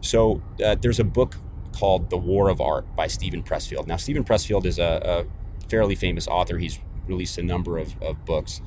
So 0.00 0.42
uh, 0.64 0.76
there's 0.80 1.00
a 1.00 1.04
book 1.04 1.36
called 1.72 2.10
The 2.10 2.16
War 2.16 2.48
of 2.48 2.60
Art 2.60 2.94
by 2.96 3.06
Steven 3.06 3.42
Pressfield. 3.42 3.86
Now, 3.86 3.96
Steven 3.96 4.24
Pressfield 4.24 4.66
is 4.66 4.78
a, 4.78 5.26
a 5.62 5.68
fairly 5.68 5.94
famous 5.94 6.26
author. 6.26 6.58
He's 6.58 6.80
released 7.06 7.38
a 7.38 7.42
number 7.42 7.78
of, 7.78 8.00
of 8.02 8.24
books. 8.24 8.60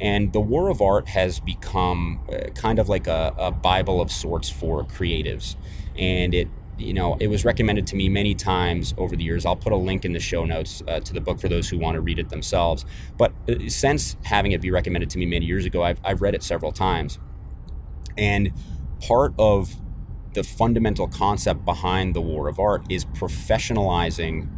And 0.00 0.32
the 0.32 0.40
War 0.40 0.68
of 0.68 0.80
Art 0.80 1.08
has 1.08 1.40
become 1.40 2.20
uh, 2.30 2.50
kind 2.50 2.78
of 2.78 2.88
like 2.88 3.06
a, 3.06 3.34
a 3.36 3.50
Bible 3.50 4.00
of 4.00 4.10
sorts 4.12 4.48
for 4.48 4.84
creatives. 4.84 5.56
And 5.96 6.34
it 6.34 6.48
you 6.78 6.94
know, 6.94 7.16
it 7.20 7.28
was 7.28 7.44
recommended 7.44 7.86
to 7.88 7.96
me 7.96 8.08
many 8.08 8.34
times 8.34 8.94
over 8.96 9.16
the 9.16 9.24
years. 9.24 9.44
I'll 9.44 9.56
put 9.56 9.72
a 9.72 9.76
link 9.76 10.04
in 10.04 10.12
the 10.12 10.20
show 10.20 10.44
notes 10.44 10.82
uh, 10.86 11.00
to 11.00 11.12
the 11.12 11.20
book 11.20 11.40
for 11.40 11.48
those 11.48 11.68
who 11.68 11.78
want 11.78 11.96
to 11.96 12.00
read 12.00 12.18
it 12.18 12.28
themselves. 12.28 12.84
But 13.16 13.32
uh, 13.48 13.68
since 13.68 14.16
having 14.24 14.52
it 14.52 14.60
be 14.60 14.70
recommended 14.70 15.10
to 15.10 15.18
me 15.18 15.26
many 15.26 15.46
years 15.46 15.64
ago, 15.64 15.82
I've, 15.82 16.00
I've 16.04 16.22
read 16.22 16.34
it 16.34 16.42
several 16.42 16.72
times. 16.72 17.18
And 18.16 18.52
part 19.00 19.34
of 19.38 19.76
the 20.34 20.44
fundamental 20.44 21.08
concept 21.08 21.64
behind 21.64 22.14
the 22.14 22.20
war 22.20 22.48
of 22.48 22.58
art 22.58 22.84
is 22.90 23.04
professionalizing 23.04 24.48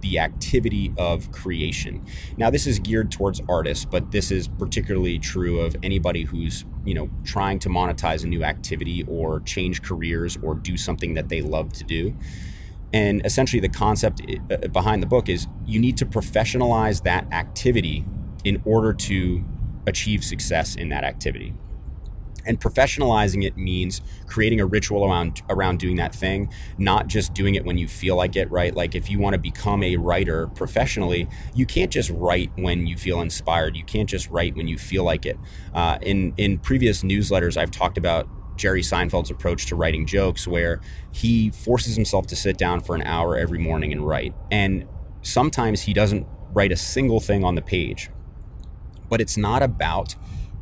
the 0.00 0.18
activity 0.18 0.92
of 0.98 1.30
creation. 1.32 2.04
Now, 2.36 2.50
this 2.50 2.66
is 2.66 2.78
geared 2.78 3.10
towards 3.10 3.40
artists, 3.48 3.84
but 3.84 4.10
this 4.10 4.30
is 4.30 4.48
particularly 4.48 5.18
true 5.18 5.60
of 5.60 5.76
anybody 5.82 6.22
who's 6.22 6.64
you 6.84 6.94
know 6.94 7.10
trying 7.24 7.58
to 7.60 7.68
monetize 7.68 8.24
a 8.24 8.26
new 8.26 8.44
activity 8.44 9.04
or 9.08 9.40
change 9.40 9.82
careers 9.82 10.38
or 10.42 10.54
do 10.54 10.76
something 10.76 11.14
that 11.14 11.28
they 11.28 11.40
love 11.40 11.72
to 11.74 11.84
do. 11.84 12.14
And 12.92 13.24
essentially, 13.26 13.60
the 13.60 13.68
concept 13.68 14.22
uh, 14.50 14.68
behind 14.68 15.02
the 15.02 15.06
book 15.06 15.28
is 15.28 15.46
you 15.66 15.80
need 15.80 15.96
to 15.98 16.06
professionalize 16.06 17.02
that 17.02 17.30
activity 17.32 18.04
in 18.44 18.62
order 18.64 18.92
to 18.92 19.44
achieve 19.86 20.24
success 20.24 20.76
in 20.76 20.88
that 20.90 21.04
activity. 21.04 21.52
And 22.46 22.60
professionalizing 22.60 23.44
it 23.44 23.56
means 23.56 24.00
creating 24.26 24.60
a 24.60 24.66
ritual 24.66 25.04
around 25.04 25.42
around 25.48 25.78
doing 25.78 25.96
that 25.96 26.14
thing, 26.14 26.50
not 26.78 27.06
just 27.06 27.34
doing 27.34 27.54
it 27.54 27.64
when 27.64 27.78
you 27.78 27.88
feel 27.88 28.16
like 28.16 28.36
it, 28.36 28.50
right? 28.50 28.74
Like 28.74 28.94
if 28.94 29.10
you 29.10 29.18
want 29.18 29.34
to 29.34 29.38
become 29.38 29.82
a 29.82 29.96
writer 29.96 30.46
professionally, 30.48 31.28
you 31.54 31.66
can't 31.66 31.90
just 31.90 32.10
write 32.10 32.50
when 32.56 32.86
you 32.86 32.96
feel 32.96 33.20
inspired. 33.20 33.76
You 33.76 33.84
can't 33.84 34.08
just 34.08 34.28
write 34.30 34.56
when 34.56 34.68
you 34.68 34.78
feel 34.78 35.04
like 35.04 35.26
it. 35.26 35.38
Uh, 35.74 35.98
in 36.02 36.34
in 36.36 36.58
previous 36.58 37.02
newsletters, 37.02 37.56
I've 37.56 37.70
talked 37.70 37.98
about 37.98 38.28
Jerry 38.56 38.82
Seinfeld's 38.82 39.30
approach 39.30 39.66
to 39.66 39.76
writing 39.76 40.06
jokes, 40.06 40.48
where 40.48 40.80
he 41.12 41.50
forces 41.50 41.94
himself 41.94 42.26
to 42.28 42.36
sit 42.36 42.56
down 42.56 42.80
for 42.80 42.94
an 42.94 43.02
hour 43.02 43.36
every 43.36 43.58
morning 43.58 43.92
and 43.92 44.06
write. 44.06 44.34
And 44.50 44.86
sometimes 45.22 45.82
he 45.82 45.92
doesn't 45.92 46.26
write 46.52 46.72
a 46.72 46.76
single 46.76 47.20
thing 47.20 47.44
on 47.44 47.54
the 47.54 47.62
page. 47.62 48.10
But 49.08 49.20
it's 49.20 49.36
not 49.36 49.62
about 49.62 50.16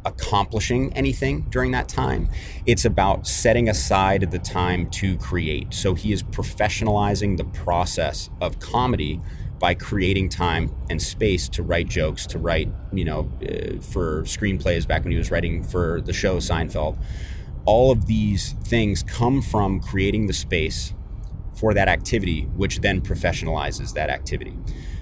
accomplishing 0.04 0.92
anything 0.94 1.42
during 1.50 1.72
that 1.72 1.88
time. 1.88 2.28
It's 2.66 2.84
about 2.84 3.26
setting 3.26 3.68
aside 3.68 4.30
the 4.30 4.38
time 4.38 4.90
to 4.90 5.16
create. 5.18 5.72
So 5.72 5.94
he 5.94 6.12
is 6.12 6.22
professionalizing 6.22 7.36
the 7.36 7.44
process 7.44 8.30
of 8.40 8.58
comedy 8.60 9.20
by 9.58 9.74
creating 9.74 10.28
time 10.28 10.74
and 10.90 11.00
space 11.00 11.48
to 11.48 11.62
write 11.62 11.88
jokes, 11.88 12.26
to 12.26 12.38
write, 12.38 12.70
you 12.92 13.04
know, 13.04 13.30
uh, 13.42 13.80
for 13.80 14.22
screenplays 14.24 14.86
back 14.86 15.04
when 15.04 15.12
he 15.12 15.18
was 15.18 15.30
writing 15.30 15.62
for 15.62 16.00
the 16.00 16.12
show 16.12 16.36
Seinfeld. 16.36 16.98
All 17.64 17.90
of 17.90 18.06
these 18.06 18.52
things 18.64 19.02
come 19.02 19.40
from 19.40 19.80
creating 19.80 20.26
the 20.26 20.34
space 20.34 20.92
for 21.54 21.72
that 21.72 21.88
activity, 21.88 22.42
which 22.56 22.80
then 22.80 23.00
professionalizes 23.00 23.94
that 23.94 24.10
activity. 24.10 24.54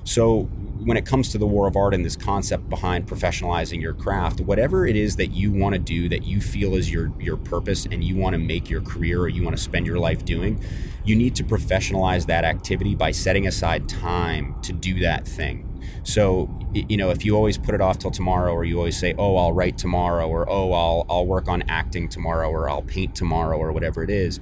So 0.04 0.48
when 0.84 0.96
it 0.96 1.06
comes 1.06 1.30
to 1.30 1.38
the 1.38 1.46
war 1.46 1.66
of 1.66 1.76
art 1.76 1.94
and 1.94 2.04
this 2.04 2.16
concept 2.16 2.68
behind 2.68 3.06
professionalizing 3.06 3.80
your 3.80 3.94
craft, 3.94 4.40
whatever 4.40 4.86
it 4.86 4.96
is 4.96 5.16
that 5.16 5.28
you 5.28 5.52
want 5.52 5.74
to 5.74 5.78
do 5.78 6.08
that 6.08 6.24
you 6.24 6.40
feel 6.40 6.74
is 6.74 6.92
your 6.92 7.12
your 7.20 7.36
purpose 7.36 7.86
and 7.86 8.02
you 8.02 8.16
want 8.16 8.34
to 8.34 8.38
make 8.38 8.68
your 8.68 8.80
career 8.82 9.20
or 9.20 9.28
you 9.28 9.42
want 9.42 9.56
to 9.56 9.62
spend 9.62 9.86
your 9.86 9.98
life 9.98 10.24
doing, 10.24 10.62
you 11.04 11.14
need 11.14 11.34
to 11.36 11.44
professionalize 11.44 12.26
that 12.26 12.44
activity 12.44 12.94
by 12.94 13.10
setting 13.10 13.46
aside 13.46 13.88
time 13.88 14.54
to 14.62 14.72
do 14.72 15.00
that 15.00 15.26
thing. 15.26 15.68
So, 16.04 16.50
you 16.72 16.96
know, 16.96 17.10
if 17.10 17.24
you 17.24 17.36
always 17.36 17.58
put 17.58 17.74
it 17.74 17.80
off 17.80 17.98
till 17.98 18.10
tomorrow 18.10 18.52
or 18.52 18.64
you 18.64 18.78
always 18.78 18.96
say, 18.96 19.14
"Oh, 19.18 19.36
I'll 19.36 19.52
write 19.52 19.78
tomorrow," 19.78 20.28
or 20.28 20.48
"Oh, 20.48 20.72
I'll 20.72 21.06
I'll 21.08 21.26
work 21.26 21.48
on 21.48 21.62
acting 21.68 22.08
tomorrow," 22.08 22.50
or 22.50 22.68
"I'll 22.68 22.82
paint 22.82 23.14
tomorrow," 23.14 23.56
or 23.56 23.72
whatever 23.72 24.02
it 24.02 24.10
is, 24.10 24.40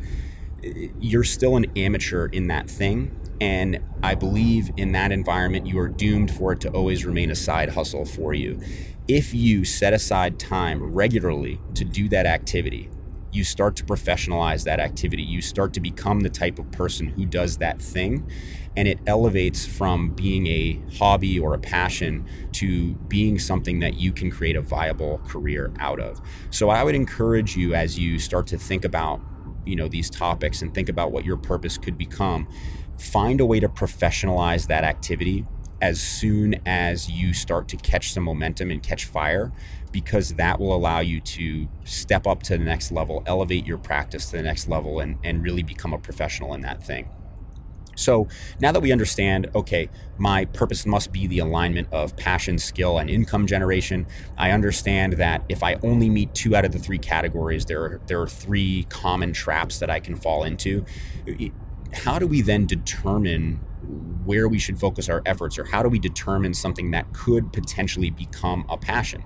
you're 0.63 1.25
still 1.25 1.57
an 1.57 1.67
amateur 1.77 2.27
in 2.27 2.49
that 2.49 2.69
thing 2.69 3.17
and 3.41 3.81
I 4.03 4.15
believe 4.15 4.71
in 4.77 4.93
that 4.93 5.13
environment, 5.13 5.67
you 5.67 5.79
are 5.79 5.89
doomed 5.89 6.31
for 6.31 6.53
it 6.53 6.61
to 6.61 6.71
always 6.71 7.07
remain 7.07 7.31
a 7.31 7.35
side 7.35 7.71
hustle 7.71 8.05
for 8.05 8.35
you. 8.35 8.61
If 9.09 9.33
you 9.33 9.65
set 9.65 9.95
aside 9.95 10.39
time 10.39 10.83
regularly 10.83 11.59
to 11.75 11.85
do 11.85 12.09
that 12.11 12.27
activity, 12.27 12.91
you 13.33 13.45
start 13.45 13.77
to 13.77 13.85
professionalize 13.85 14.65
that 14.65 14.79
activity. 14.79 15.23
You 15.23 15.41
start 15.41 15.73
to 15.75 15.81
become 15.81 16.21
the 16.21 16.29
type 16.29 16.59
of 16.59 16.71
person 16.71 17.07
who 17.07 17.25
does 17.25 17.57
that 17.59 17.81
thing. 17.81 18.29
And 18.77 18.87
it 18.87 18.99
elevates 19.07 19.65
from 19.65 20.11
being 20.11 20.47
a 20.47 20.81
hobby 20.99 21.39
or 21.39 21.55
a 21.55 21.59
passion 21.59 22.27
to 22.53 22.95
being 23.09 23.39
something 23.39 23.81
that 23.81 23.95
you 23.95 24.13
can 24.13 24.31
create 24.31 24.57
a 24.57 24.61
viable 24.61 25.19
career 25.27 25.73
out 25.79 26.01
of. 26.01 26.21
So 26.51 26.71
I 26.71 26.85
would 26.85 26.95
encourage 26.95 27.57
you 27.57 27.75
as 27.75 27.99
you 27.99 28.19
start 28.19 28.47
to 28.49 28.59
think 28.59 28.85
about 28.85 29.21
you 29.65 29.77
know 29.77 29.89
these 29.89 30.11
topics 30.11 30.63
and 30.63 30.75
think 30.75 30.89
about 30.89 31.13
what 31.13 31.25
your 31.25 31.37
purpose 31.37 31.79
could 31.79 31.99
become 31.99 32.49
find 32.99 33.41
a 33.41 33.47
way 33.47 33.61
to 33.61 33.69
professionalize 33.69 34.67
that 34.67 34.85
activity 34.85 35.47
as 35.81 36.01
soon 36.01 36.55
as 36.67 37.09
you 37.09 37.33
start 37.33 37.67
to 37.69 37.77
catch 37.79 38.13
some 38.13 38.23
momentum 38.25 38.71
and 38.71 38.83
catch 38.83 39.07
fire 39.07 39.51
because 39.93 40.35
that 40.35 40.61
will 40.61 40.75
allow 40.75 41.01
you 41.01 41.21
to 41.21 41.67
step 41.85 42.27
up 42.27 42.43
to 42.43 42.59
the 42.59 42.65
next 42.65 42.93
level 42.93 43.23
elevate 43.27 43.67
your 43.67 43.79
practice 43.79 44.31
to 44.31 44.37
the 44.37 44.43
next 44.43 44.69
level 44.69 45.01
and, 45.01 45.19
and 45.25 45.43
really 45.43 45.63
become 45.63 45.93
a 45.93 45.99
professional 45.99 46.55
in 46.55 46.61
that 46.61 46.83
thing 46.83 47.09
so 47.95 48.29
now 48.61 48.73
that 48.73 48.81
we 48.81 48.93
understand, 48.93 49.51
okay, 49.55 49.89
my 50.19 50.45
purpose 50.47 50.87
must 50.87 51.13
be 51.13 51.27
the 51.27 51.39
alignment 51.39 51.89
of 51.93 52.17
passion, 52.17 52.59
skill, 52.59 52.99
and 52.99 53.11
income 53.11 53.47
generation, 53.47 54.07
I 54.37 54.51
understand 54.51 55.15
that 55.15 55.43
if 55.49 55.63
I 55.63 55.75
only 55.83 56.09
meet 56.09 56.35
two 56.35 56.57
out 56.57 56.65
of 56.65 56.73
the 56.73 56.79
three 56.79 56.99
categories, 56.99 57.65
there 57.65 57.83
are, 57.83 58.01
there 58.07 58.21
are 58.21 58.29
three 58.29 58.87
common 58.91 59.33
traps 59.33 59.79
that 59.79 59.91
I 59.91 60.01
can 60.01 60.17
fall 60.17 60.45
into 60.45 60.85
how 61.93 62.19
do 62.19 62.27
we 62.27 62.41
then 62.41 62.67
determine 62.67 63.57
where 64.25 64.49
we 64.49 64.59
should 64.59 64.79
focus 64.79 65.09
our 65.09 65.23
efforts 65.27 65.59
or 65.59 65.65
how 65.65 65.83
do 65.83 65.89
we 65.89 65.99
determine 65.99 66.55
something 66.55 66.91
that 66.93 67.13
could 67.13 67.53
potentially 67.53 68.11
become 68.11 68.65
a 68.69 68.77
passion? 68.77 69.25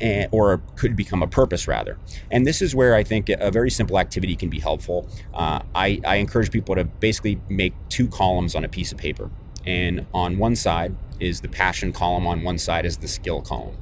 And, 0.00 0.28
or 0.32 0.60
could 0.76 0.96
become 0.96 1.22
a 1.22 1.26
purpose 1.26 1.68
rather. 1.68 1.98
And 2.30 2.46
this 2.46 2.60
is 2.60 2.74
where 2.74 2.94
I 2.94 3.04
think 3.04 3.28
a 3.28 3.50
very 3.50 3.70
simple 3.70 3.98
activity 3.98 4.36
can 4.36 4.48
be 4.48 4.58
helpful. 4.58 5.08
Uh, 5.32 5.60
I, 5.74 6.00
I 6.04 6.16
encourage 6.16 6.50
people 6.50 6.74
to 6.74 6.84
basically 6.84 7.40
make 7.48 7.74
two 7.88 8.08
columns 8.08 8.54
on 8.54 8.64
a 8.64 8.68
piece 8.68 8.92
of 8.92 8.98
paper. 8.98 9.30
And 9.66 10.06
on 10.12 10.38
one 10.38 10.56
side 10.56 10.94
is 11.20 11.40
the 11.40 11.48
passion 11.48 11.92
column, 11.92 12.26
on 12.26 12.42
one 12.42 12.58
side 12.58 12.84
is 12.84 12.98
the 12.98 13.08
skill 13.08 13.40
column. 13.40 13.76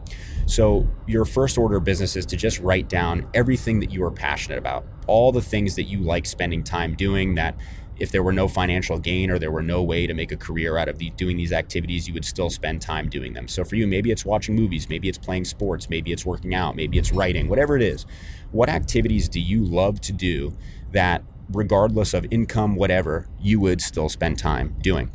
So, 0.46 0.88
your 1.06 1.24
first 1.24 1.56
order 1.56 1.76
of 1.76 1.84
business 1.84 2.16
is 2.16 2.26
to 2.26 2.36
just 2.36 2.58
write 2.58 2.88
down 2.88 3.28
everything 3.32 3.80
that 3.80 3.92
you 3.92 4.04
are 4.04 4.10
passionate 4.10 4.58
about, 4.58 4.84
all 5.06 5.30
the 5.30 5.40
things 5.40 5.76
that 5.76 5.84
you 5.84 6.00
like 6.00 6.26
spending 6.26 6.64
time 6.64 6.94
doing 6.94 7.36
that 7.36 7.56
if 8.02 8.10
there 8.10 8.24
were 8.24 8.32
no 8.32 8.48
financial 8.48 8.98
gain 8.98 9.30
or 9.30 9.38
there 9.38 9.52
were 9.52 9.62
no 9.62 9.80
way 9.80 10.08
to 10.08 10.12
make 10.12 10.32
a 10.32 10.36
career 10.36 10.76
out 10.76 10.88
of 10.88 10.98
the, 10.98 11.10
doing 11.10 11.36
these 11.36 11.52
activities, 11.52 12.08
you 12.08 12.12
would 12.12 12.24
still 12.24 12.50
spend 12.50 12.82
time 12.82 13.08
doing 13.08 13.32
them. 13.32 13.46
So 13.46 13.62
for 13.62 13.76
you, 13.76 13.86
maybe 13.86 14.10
it's 14.10 14.24
watching 14.24 14.56
movies, 14.56 14.88
maybe 14.88 15.08
it's 15.08 15.18
playing 15.18 15.44
sports, 15.44 15.88
maybe 15.88 16.10
it's 16.10 16.26
working 16.26 16.52
out, 16.52 16.74
maybe 16.74 16.98
it's 16.98 17.12
writing, 17.12 17.48
whatever 17.48 17.76
it 17.76 17.82
is. 17.82 18.04
What 18.50 18.68
activities 18.68 19.28
do 19.28 19.38
you 19.38 19.64
love 19.64 20.00
to 20.00 20.12
do 20.12 20.52
that, 20.90 21.22
regardless 21.52 22.12
of 22.12 22.26
income, 22.32 22.74
whatever, 22.74 23.28
you 23.40 23.60
would 23.60 23.80
still 23.80 24.08
spend 24.08 24.36
time 24.36 24.74
doing? 24.80 25.08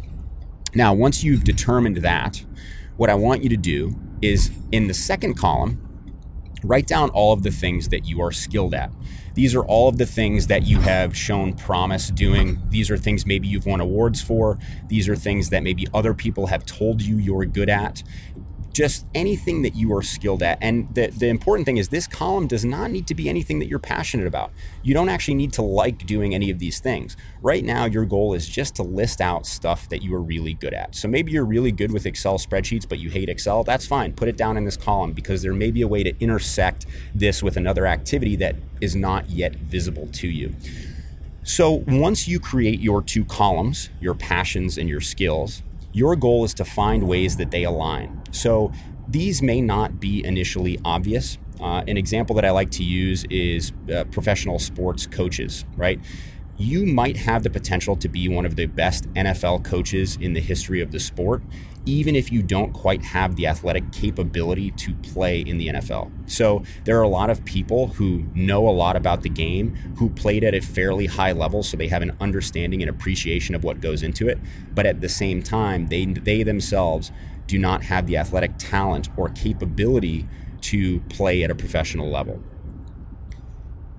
Now, 0.74 0.94
once 0.94 1.26
you've 1.26 1.44
determined 1.44 1.98
that, 1.98 2.42
what 2.96 3.10
I 3.10 3.16
want 3.16 3.44
you 3.44 3.50
to 3.50 3.58
do 3.58 4.00
is 4.22 4.50
in 4.72 4.88
the 4.88 4.94
second 4.94 5.34
column, 5.34 5.87
write 6.64 6.88
down 6.88 7.10
all 7.12 7.34
of 7.34 7.44
the 7.44 7.52
things 7.52 7.90
that 7.90 8.06
you 8.06 8.22
are 8.22 8.32
skilled 8.32 8.74
at. 8.74 8.92
These 9.34 9.54
are 9.54 9.64
all 9.64 9.88
of 9.88 9.98
the 9.98 10.06
things 10.06 10.48
that 10.48 10.66
you 10.66 10.80
have 10.82 11.16
shown 11.16 11.54
promise 11.54 12.10
doing. 12.10 12.60
These 12.70 12.90
are 12.90 12.98
things 12.98 13.26
maybe 13.26 13.48
you've 13.48 13.68
won 13.68 13.82
awards 13.82 14.22
for. 14.22 14.58
These 14.88 15.08
are 15.08 15.16
things 15.16 15.50
that 15.52 15.62
maybe 15.62 15.86
other 15.94 16.14
people 16.14 16.48
have 16.48 16.66
told 16.66 17.02
you 17.02 17.18
you're 17.18 17.46
good 17.46 17.70
at 17.70 18.02
just 18.78 19.08
anything 19.16 19.64
that 19.64 19.74
you 19.74 19.92
are 19.96 20.04
skilled 20.04 20.44
at. 20.44 20.60
And 20.62 20.88
the, 20.94 21.08
the 21.08 21.30
important 21.30 21.66
thing 21.66 21.78
is 21.78 21.90
this 21.90 22.06
column 22.06 22.46
does 22.46 22.64
not 22.64 22.92
need 22.92 23.08
to 23.08 23.16
be 23.16 23.28
anything 23.28 23.58
that 23.58 23.66
you're 23.66 23.80
passionate 23.80 24.28
about. 24.28 24.52
You 24.84 24.94
don't 24.94 25.10
actually 25.10 25.34
need 25.34 25.52
to 25.54 25.64
like 25.64 26.06
doing 26.06 26.36
any 26.36 26.52
of 26.52 26.60
these 26.60 26.80
things. 26.80 27.18
Right 27.42 27.66
now, 27.66 27.86
your 27.86 28.06
goal 28.06 28.36
is 28.36 28.48
just 28.48 28.76
to 28.76 28.84
list 28.84 29.20
out 29.20 29.48
stuff 29.48 29.90
that 29.90 30.04
you 30.04 30.14
are 30.14 30.22
really 30.22 30.54
good 30.54 30.76
at. 30.76 30.94
So 30.94 31.08
maybe 31.08 31.32
you're 31.32 31.44
really 31.44 31.72
good 31.72 31.92
with 31.92 32.06
Excel 32.06 32.38
spreadsheets, 32.38 32.88
but 32.88 33.00
you 33.00 33.10
hate 33.10 33.30
Excel. 33.30 33.64
That's 33.64 33.88
fine. 33.88 34.14
Put 34.14 34.28
it 34.28 34.38
down 34.38 34.58
in 34.58 34.66
this 34.66 34.78
column 34.78 35.12
because 35.12 35.42
there 35.42 35.54
may 35.54 35.72
be 35.72 35.82
a 35.82 35.88
way 35.88 36.04
to 36.04 36.14
intersect 36.20 36.86
this 37.16 37.42
with 37.42 37.58
another 37.58 37.88
activity 37.88 38.36
that 38.36 38.58
is 38.80 38.96
not 38.96 39.28
yet 39.28 39.56
visible 39.56 40.08
to 40.14 40.28
you. 40.28 40.54
So 41.42 41.84
once 41.88 42.28
you 42.28 42.40
create 42.40 42.80
your 42.80 43.02
two 43.02 43.26
columns, 43.26 43.90
your 44.00 44.14
passions 44.14 44.78
and 44.78 44.88
your 44.88 45.02
skills, 45.02 45.64
your 45.98 46.16
goal 46.16 46.44
is 46.44 46.54
to 46.54 46.64
find 46.64 47.08
ways 47.08 47.38
that 47.38 47.50
they 47.50 47.64
align. 47.64 48.22
So 48.32 48.72
these 49.08 49.42
may 49.42 49.62
not 49.62 50.00
be 50.00 50.24
initially 50.24 50.78
obvious. 50.86 51.40
Uh, 51.60 51.84
an 51.88 51.98
example 51.98 52.36
that 52.36 52.46
I 52.46 52.52
like 52.52 52.70
to 52.72 52.84
use 52.84 53.26
is 53.32 53.72
uh, 53.92 54.04
professional 54.12 54.60
sports 54.60 55.08
coaches, 55.08 55.66
right? 55.76 56.00
You 56.60 56.88
might 56.88 57.18
have 57.18 57.44
the 57.44 57.52
potential 57.52 57.96
to 57.98 58.10
be 58.10 58.28
one 58.28 58.44
of 58.44 58.56
the 58.56 58.66
best 58.66 59.08
NFL 59.14 59.64
coaches 59.64 60.18
in 60.20 60.34
the 60.34 60.40
history 60.40 60.82
of 60.82 60.92
the 60.92 61.00
sport, 61.00 61.44
even 61.86 62.16
if 62.16 62.32
you 62.32 62.42
don't 62.42 62.74
quite 62.74 63.04
have 63.04 63.36
the 63.36 63.46
athletic 63.46 63.92
capability 63.92 64.72
to 64.72 64.96
play 64.96 65.42
in 65.42 65.60
the 65.60 65.68
NFL. 65.68 66.10
So 66.26 66.64
there 66.84 66.98
are 66.98 67.04
a 67.04 67.08
lot 67.08 67.30
of 67.30 67.46
people 67.46 67.90
who 67.90 68.26
know 68.34 68.68
a 68.68 68.72
lot 68.72 68.96
about 68.96 69.22
the 69.22 69.30
game, 69.30 69.76
who 70.00 70.10
played 70.10 70.44
at 70.44 70.56
a 70.56 70.60
fairly 70.60 71.06
high 71.06 71.32
level, 71.32 71.62
so 71.62 71.78
they 71.78 71.90
have 71.90 72.02
an 72.02 72.18
understanding 72.20 72.82
and 72.82 72.90
appreciation 72.90 73.54
of 73.54 73.64
what 73.64 73.80
goes 73.80 74.02
into 74.02 74.28
it. 74.28 74.40
But 74.74 74.88
at 74.88 75.00
the 75.00 75.10
same 75.10 75.44
time, 75.44 75.90
they 75.90 76.06
they 76.06 76.42
themselves 76.42 77.12
do 77.46 77.60
not 77.60 77.84
have 77.84 78.08
the 78.08 78.18
athletic 78.18 78.54
talent 78.58 79.10
or 79.16 79.30
capability 79.30 80.28
to 80.62 81.02
play 81.02 81.44
at 81.44 81.52
a 81.52 81.56
professional 81.56 82.10
level 82.10 82.42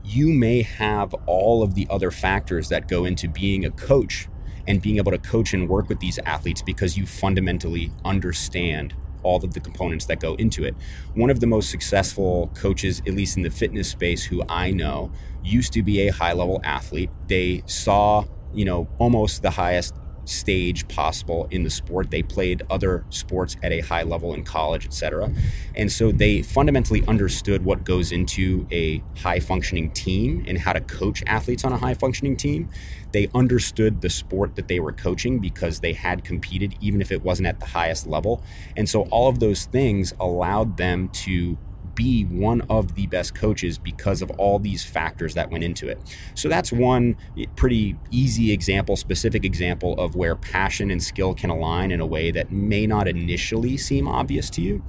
you 0.09 0.33
may 0.33 0.63
have 0.63 1.13
all 1.27 1.63
of 1.63 1.75
the 1.75 1.87
other 1.91 2.11
factors 2.11 2.71
that 2.71 2.89
go 2.89 3.05
into 3.05 3.29
being 3.29 3.67
a 3.67 3.71
coach 3.71 4.27
and 4.67 4.81
being 4.81 4.97
able 4.97 5.13
to 5.13 5.19
coach 5.19 5.53
and 5.53 5.69
work 5.69 5.89
with 5.89 6.01
these 6.01 6.19
athletes 6.25 6.63
because 6.63 6.97
you 6.97 7.05
fundamentally 7.05 7.93
understand 8.07 8.95
all 9.23 9.45
of 9.45 9.53
the 9.53 9.61
components 9.61 10.07
that 10.07 10.19
go 10.19 10.35
into 10.37 10.65
it. 10.65 10.75
One 11.15 11.29
of 11.29 11.41
the 11.41 11.47
most 11.47 11.71
successful 11.71 12.51
coaches, 12.55 13.03
at 13.07 13.15
least 13.15 13.37
in 13.37 13.43
the 13.43 13.51
fitness 13.51 13.91
space, 13.91 14.25
who 14.25 14.43
I 14.49 14.71
know, 14.71 15.13
used 15.43 15.75
to 15.75 15.83
be 15.83 16.09
a 16.09 16.13
high 16.13 16.33
level 16.33 16.61
athlete. 16.65 17.11
They 17.27 17.63
saw, 17.67 18.25
you 18.55 18.65
know, 18.65 18.89
almost 18.99 19.43
the 19.43 19.51
highest 19.51 19.95
stage 20.29 20.87
possible 20.89 21.49
in 21.51 21.63
the 21.63 21.71
sport. 21.71 22.11
They 22.11 22.23
played 22.23 22.63
other 22.71 23.05
sports 23.11 23.57
at 23.63 23.73
a 23.73 23.81
high 23.81 24.03
level 24.03 24.35
in 24.35 24.45
college, 24.45 24.87
etc. 24.87 25.33
And 25.75 25.91
so 25.91 26.13
they 26.13 26.43
fundamentally 26.43 27.05
understood 27.07 27.65
what 27.65 27.85
goes 27.85 28.13
into 28.13 28.67
a 28.71 29.03
high 29.19 29.41
functioning 29.41 29.91
team 29.91 30.45
and 30.47 30.59
how 30.59 30.73
to 30.73 30.81
coach 30.81 31.23
athletes 31.27 31.65
on 31.65 31.73
a 31.73 31.79
high 31.79 31.95
functioning 31.95 32.37
team. 32.37 32.69
They 33.13 33.29
understood 33.35 34.01
the 34.03 34.11
sport 34.11 34.57
that 34.57 34.69
they 34.69 34.81
were 34.81 34.93
coaching 34.93 35.39
because 35.39 35.81
they 35.81 35.95
had 35.95 36.25
competed, 36.25 36.75
even 36.81 37.01
if 37.01 37.11
it 37.11 37.23
wasn't 37.23 37.49
at 37.49 37.59
the 37.61 37.67
highest 37.67 38.07
level. 38.07 38.43
And 38.77 38.89
so 38.89 39.03
all 39.05 39.29
of 39.29 39.41
those 39.41 39.65
things 39.65 40.13
allowed 40.21 40.77
them 40.77 41.09
to 41.09 41.57
be 41.99 42.23
one 42.27 42.61
of 42.71 42.95
the 42.95 43.09
best 43.09 43.35
coaches 43.35 43.77
because 43.77 44.23
of 44.23 44.31
all 44.39 44.61
these 44.61 44.85
factors 44.85 45.35
that 45.35 45.51
went 45.51 45.65
into 45.65 45.89
it. 45.89 45.99
So 46.35 46.49
that's 46.49 46.71
one 46.71 47.17
pretty 47.57 47.97
easy 48.13 48.53
example, 48.53 48.95
specific 48.95 49.45
example 49.45 49.99
of 49.99 50.15
where 50.15 50.37
passion 50.37 50.93
and 50.93 51.03
skill 51.03 51.35
can 51.35 51.51
align 51.51 51.91
in 51.91 52.01
a 52.01 52.07
way 52.07 52.31
that 52.31 52.53
may 52.53 52.87
not 52.87 53.09
initially 53.09 53.77
seem 53.77 54.07
obvious 54.07 54.49
to 54.51 54.63
you. 54.63 54.81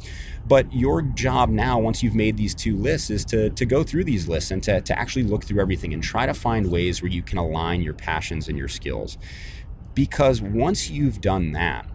But 0.47 0.71
your 0.71 1.01
job 1.01 1.49
now, 1.49 1.79
once 1.79 2.03
you've 2.03 2.13
made 2.13 2.37
these 2.37 2.53
two 2.53 2.77
lists, 2.77 3.09
is 3.09 3.25
to, 3.25 3.49
to 3.49 3.65
go 3.65 3.83
through 3.83 4.03
these 4.03 4.27
lists 4.27 4.51
and 4.51 4.61
to, 4.63 4.79
to 4.79 4.99
actually 4.99 5.23
look 5.23 5.43
through 5.43 5.61
everything 5.61 5.95
and 5.95 6.03
try 6.03 6.27
to 6.27 6.33
find 6.35 6.71
ways 6.71 7.01
where 7.01 7.11
you 7.11 7.23
can 7.23 7.39
align 7.39 7.81
your 7.81 7.95
passions 7.95 8.47
and 8.47 8.57
your 8.57 8.67
skills. 8.67 9.17
Because 9.95 10.43
once 10.43 10.91
you've 10.91 11.21
done 11.21 11.53
that, 11.53 11.89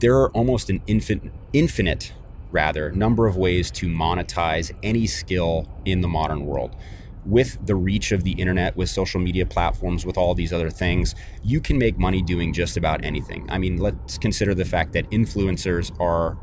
there 0.00 0.18
are 0.18 0.30
almost 0.32 0.68
an 0.68 0.82
infinite, 0.86 1.32
infinite 1.54 2.12
rather, 2.50 2.90
number 2.92 3.26
of 3.26 3.36
ways 3.36 3.70
to 3.72 3.88
monetize 3.88 4.76
any 4.82 5.06
skill 5.06 5.68
in 5.84 6.00
the 6.00 6.08
modern 6.08 6.46
world. 6.46 6.76
With 7.24 7.58
the 7.66 7.74
reach 7.74 8.12
of 8.12 8.24
the 8.24 8.32
internet, 8.32 8.76
with 8.76 8.88
social 8.88 9.20
media 9.20 9.44
platforms, 9.44 10.06
with 10.06 10.16
all 10.16 10.34
these 10.34 10.52
other 10.52 10.70
things, 10.70 11.14
you 11.42 11.60
can 11.60 11.76
make 11.76 11.98
money 11.98 12.22
doing 12.22 12.52
just 12.52 12.76
about 12.76 13.04
anything. 13.04 13.46
I 13.50 13.58
mean, 13.58 13.76
let's 13.76 14.16
consider 14.16 14.54
the 14.54 14.64
fact 14.64 14.92
that 14.94 15.10
influencers 15.10 15.98
are 16.00 16.38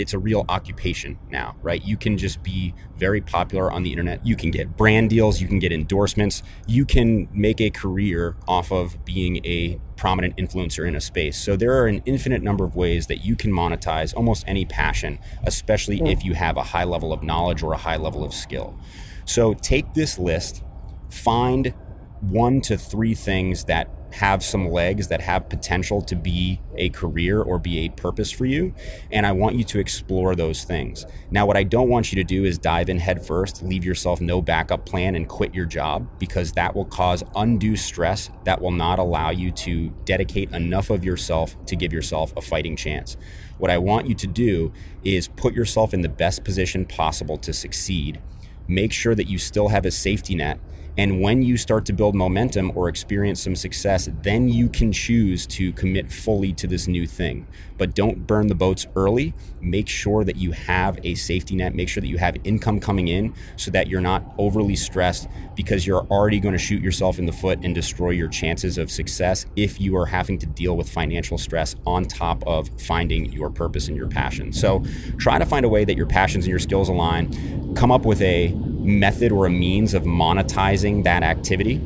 it's 0.00 0.14
a 0.14 0.18
real 0.18 0.44
occupation 0.48 1.18
now, 1.30 1.54
right? 1.62 1.84
You 1.84 1.96
can 1.96 2.16
just 2.16 2.42
be 2.42 2.74
very 2.96 3.20
popular 3.20 3.70
on 3.70 3.82
the 3.82 3.90
internet. 3.90 4.24
You 4.24 4.34
can 4.34 4.50
get 4.50 4.76
brand 4.76 5.10
deals, 5.10 5.40
you 5.40 5.46
can 5.46 5.58
get 5.58 5.72
endorsements, 5.72 6.42
you 6.66 6.84
can 6.84 7.28
make 7.32 7.60
a 7.60 7.70
career 7.70 8.36
off 8.48 8.72
of 8.72 9.04
being 9.04 9.44
a 9.44 9.78
prominent 9.96 10.36
influencer 10.38 10.88
in 10.88 10.96
a 10.96 11.00
space. 11.00 11.36
So 11.36 11.56
there 11.56 11.74
are 11.74 11.86
an 11.86 12.02
infinite 12.06 12.42
number 12.42 12.64
of 12.64 12.74
ways 12.74 13.06
that 13.08 13.24
you 13.24 13.36
can 13.36 13.52
monetize 13.52 14.14
almost 14.16 14.44
any 14.46 14.64
passion, 14.64 15.18
especially 15.44 16.00
if 16.10 16.24
you 16.24 16.32
have 16.34 16.56
a 16.56 16.62
high 16.62 16.84
level 16.84 17.12
of 17.12 17.22
knowledge 17.22 17.62
or 17.62 17.74
a 17.74 17.78
high 17.78 17.98
level 17.98 18.24
of 18.24 18.32
skill. 18.32 18.78
So 19.26 19.52
take 19.52 19.92
this 19.92 20.18
list, 20.18 20.64
find 21.10 21.74
one 22.20 22.60
to 22.62 22.78
three 22.78 23.14
things 23.14 23.64
that 23.64 23.88
have 24.12 24.42
some 24.44 24.68
legs 24.68 25.08
that 25.08 25.20
have 25.20 25.48
potential 25.48 26.02
to 26.02 26.16
be 26.16 26.60
a 26.76 26.88
career 26.90 27.42
or 27.42 27.58
be 27.58 27.78
a 27.80 27.88
purpose 27.90 28.30
for 28.30 28.44
you. 28.44 28.74
And 29.10 29.24
I 29.24 29.32
want 29.32 29.56
you 29.56 29.64
to 29.64 29.78
explore 29.78 30.34
those 30.34 30.64
things. 30.64 31.06
Now, 31.30 31.46
what 31.46 31.56
I 31.56 31.62
don't 31.62 31.88
want 31.88 32.12
you 32.12 32.16
to 32.16 32.24
do 32.24 32.44
is 32.44 32.58
dive 32.58 32.88
in 32.88 32.98
headfirst, 32.98 33.62
leave 33.62 33.84
yourself 33.84 34.20
no 34.20 34.42
backup 34.42 34.84
plan, 34.84 35.14
and 35.14 35.28
quit 35.28 35.54
your 35.54 35.66
job 35.66 36.08
because 36.18 36.52
that 36.52 36.74
will 36.74 36.84
cause 36.84 37.22
undue 37.36 37.76
stress 37.76 38.30
that 38.44 38.60
will 38.60 38.72
not 38.72 38.98
allow 38.98 39.30
you 39.30 39.50
to 39.52 39.90
dedicate 40.04 40.50
enough 40.52 40.90
of 40.90 41.04
yourself 41.04 41.56
to 41.66 41.76
give 41.76 41.92
yourself 41.92 42.32
a 42.36 42.40
fighting 42.40 42.76
chance. 42.76 43.16
What 43.58 43.70
I 43.70 43.78
want 43.78 44.08
you 44.08 44.14
to 44.14 44.26
do 44.26 44.72
is 45.04 45.28
put 45.28 45.54
yourself 45.54 45.94
in 45.94 46.00
the 46.00 46.08
best 46.08 46.44
position 46.44 46.86
possible 46.86 47.36
to 47.38 47.52
succeed. 47.52 48.20
Make 48.66 48.92
sure 48.92 49.14
that 49.14 49.28
you 49.28 49.36
still 49.36 49.68
have 49.68 49.84
a 49.84 49.90
safety 49.90 50.34
net 50.34 50.60
and 50.98 51.20
when 51.20 51.42
you 51.42 51.56
start 51.56 51.84
to 51.86 51.92
build 51.92 52.14
momentum 52.14 52.72
or 52.74 52.88
experience 52.88 53.42
some 53.42 53.56
success, 53.56 54.08
then 54.22 54.48
you 54.48 54.68
can 54.68 54.92
choose 54.92 55.46
to 55.48 55.72
commit 55.72 56.10
fully 56.10 56.52
to 56.54 56.66
this 56.66 56.88
new 56.88 57.06
thing. 57.06 57.46
But 57.78 57.94
don't 57.94 58.26
burn 58.26 58.48
the 58.48 58.54
boats 58.54 58.86
early. 58.96 59.32
Make 59.60 59.88
sure 59.88 60.24
that 60.24 60.36
you 60.36 60.52
have 60.52 60.98
a 61.02 61.14
safety 61.14 61.56
net. 61.56 61.74
Make 61.74 61.88
sure 61.88 62.00
that 62.00 62.08
you 62.08 62.18
have 62.18 62.36
income 62.44 62.80
coming 62.80 63.08
in 63.08 63.34
so 63.56 63.70
that 63.70 63.88
you're 63.88 64.00
not 64.00 64.34
overly 64.36 64.76
stressed 64.76 65.28
because 65.54 65.86
you're 65.86 66.06
already 66.08 66.40
going 66.40 66.52
to 66.52 66.58
shoot 66.58 66.82
yourself 66.82 67.18
in 67.18 67.26
the 67.26 67.32
foot 67.32 67.60
and 67.62 67.74
destroy 67.74 68.10
your 68.10 68.28
chances 68.28 68.76
of 68.76 68.90
success 68.90 69.46
if 69.56 69.80
you 69.80 69.96
are 69.96 70.06
having 70.06 70.38
to 70.38 70.46
deal 70.46 70.76
with 70.76 70.88
financial 70.90 71.38
stress 71.38 71.76
on 71.86 72.04
top 72.04 72.42
of 72.46 72.68
finding 72.80 73.32
your 73.32 73.50
purpose 73.50 73.88
and 73.88 73.96
your 73.96 74.08
passion. 74.08 74.52
So 74.52 74.84
try 75.18 75.38
to 75.38 75.46
find 75.46 75.64
a 75.64 75.68
way 75.68 75.84
that 75.84 75.96
your 75.96 76.06
passions 76.06 76.44
and 76.44 76.50
your 76.50 76.58
skills 76.58 76.88
align. 76.88 77.74
Come 77.74 77.90
up 77.90 78.04
with 78.04 78.20
a 78.22 78.54
method 78.84 79.32
or 79.32 79.46
a 79.46 79.50
means 79.50 79.94
of 79.94 80.04
monetizing 80.04 81.04
that 81.04 81.22
activity. 81.22 81.80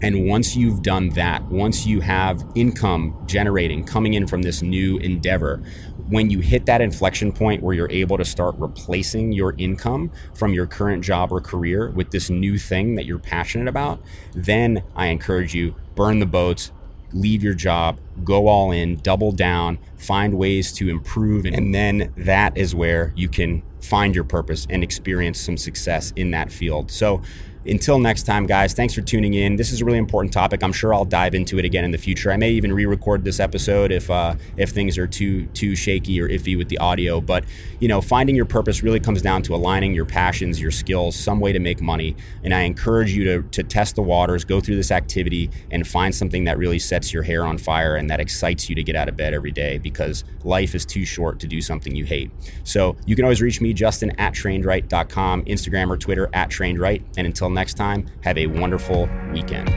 And 0.00 0.28
once 0.28 0.54
you've 0.54 0.82
done 0.82 1.08
that, 1.10 1.42
once 1.46 1.84
you 1.84 2.00
have 2.00 2.44
income 2.54 3.20
generating 3.26 3.84
coming 3.84 4.14
in 4.14 4.26
from 4.26 4.42
this 4.42 4.62
new 4.62 4.98
endeavor, 4.98 5.60
when 6.08 6.30
you 6.30 6.38
hit 6.40 6.66
that 6.66 6.80
inflection 6.80 7.32
point 7.32 7.62
where 7.62 7.74
you're 7.74 7.90
able 7.90 8.16
to 8.16 8.24
start 8.24 8.54
replacing 8.58 9.32
your 9.32 9.54
income 9.58 10.10
from 10.34 10.54
your 10.54 10.66
current 10.66 11.04
job 11.04 11.32
or 11.32 11.40
career 11.40 11.90
with 11.90 12.10
this 12.12 12.30
new 12.30 12.58
thing 12.58 12.94
that 12.94 13.04
you're 13.04 13.18
passionate 13.18 13.68
about, 13.68 14.00
then 14.34 14.82
I 14.96 15.06
encourage 15.06 15.54
you 15.54 15.74
burn 15.94 16.20
the 16.20 16.26
boats, 16.26 16.72
leave 17.12 17.42
your 17.42 17.54
job, 17.54 17.98
go 18.24 18.48
all 18.48 18.70
in, 18.70 18.96
double 18.96 19.32
down, 19.32 19.78
find 19.96 20.34
ways 20.34 20.72
to 20.72 20.88
improve. 20.88 21.44
And 21.44 21.74
then 21.74 22.12
that 22.16 22.56
is 22.56 22.74
where 22.74 23.12
you 23.16 23.28
can 23.28 23.62
find 23.80 24.14
your 24.14 24.24
purpose 24.24 24.66
and 24.68 24.82
experience 24.82 25.40
some 25.40 25.56
success 25.56 26.12
in 26.16 26.30
that 26.32 26.52
field. 26.52 26.90
So, 26.90 27.22
until 27.68 27.98
next 27.98 28.22
time, 28.22 28.46
guys, 28.46 28.72
thanks 28.72 28.94
for 28.94 29.02
tuning 29.02 29.34
in. 29.34 29.56
This 29.56 29.72
is 29.72 29.82
a 29.82 29.84
really 29.84 29.98
important 29.98 30.32
topic. 30.32 30.62
I'm 30.62 30.72
sure 30.72 30.94
I'll 30.94 31.04
dive 31.04 31.34
into 31.34 31.58
it 31.58 31.64
again 31.64 31.84
in 31.84 31.90
the 31.90 31.98
future. 31.98 32.32
I 32.32 32.36
may 32.36 32.50
even 32.50 32.72
re-record 32.72 33.24
this 33.24 33.40
episode 33.40 33.92
if 33.92 34.10
uh, 34.10 34.34
if 34.56 34.70
things 34.70 34.96
are 34.96 35.06
too 35.06 35.46
too 35.48 35.76
shaky 35.76 36.20
or 36.20 36.28
iffy 36.28 36.56
with 36.56 36.68
the 36.68 36.78
audio. 36.78 37.20
But 37.20 37.44
you 37.80 37.88
know, 37.88 38.00
finding 38.00 38.34
your 38.34 38.46
purpose 38.46 38.82
really 38.82 39.00
comes 39.00 39.22
down 39.22 39.42
to 39.42 39.54
aligning 39.54 39.94
your 39.94 40.06
passions, 40.06 40.60
your 40.60 40.70
skills, 40.70 41.14
some 41.14 41.40
way 41.40 41.52
to 41.52 41.58
make 41.58 41.80
money. 41.80 42.16
And 42.42 42.54
I 42.54 42.62
encourage 42.62 43.12
you 43.12 43.24
to 43.24 43.42
to 43.50 43.62
test 43.62 43.96
the 43.96 44.02
waters, 44.02 44.44
go 44.44 44.60
through 44.60 44.76
this 44.76 44.90
activity, 44.90 45.50
and 45.70 45.86
find 45.86 46.14
something 46.14 46.44
that 46.44 46.58
really 46.58 46.78
sets 46.78 47.12
your 47.12 47.22
hair 47.22 47.44
on 47.44 47.58
fire 47.58 47.96
and 47.96 48.08
that 48.10 48.20
excites 48.20 48.68
you 48.68 48.74
to 48.76 48.82
get 48.82 48.96
out 48.96 49.08
of 49.08 49.16
bed 49.16 49.34
every 49.34 49.52
day 49.52 49.78
because 49.78 50.24
life 50.44 50.74
is 50.74 50.86
too 50.86 51.04
short 51.04 51.38
to 51.40 51.46
do 51.46 51.60
something 51.60 51.94
you 51.94 52.04
hate. 52.04 52.30
So 52.64 52.96
you 53.06 53.14
can 53.14 53.24
always 53.24 53.42
reach 53.42 53.60
me, 53.60 53.72
Justin 53.72 54.10
at 54.18 54.32
trainedwright.com, 54.32 55.44
Instagram 55.44 55.90
or 55.90 55.96
Twitter 55.96 56.30
at 56.32 56.48
trainedwright. 56.48 57.02
And 57.16 57.26
until 57.26 57.50
next 57.58 57.74
time, 57.74 58.06
have 58.22 58.38
a 58.38 58.46
wonderful 58.46 59.08
weekend. 59.32 59.68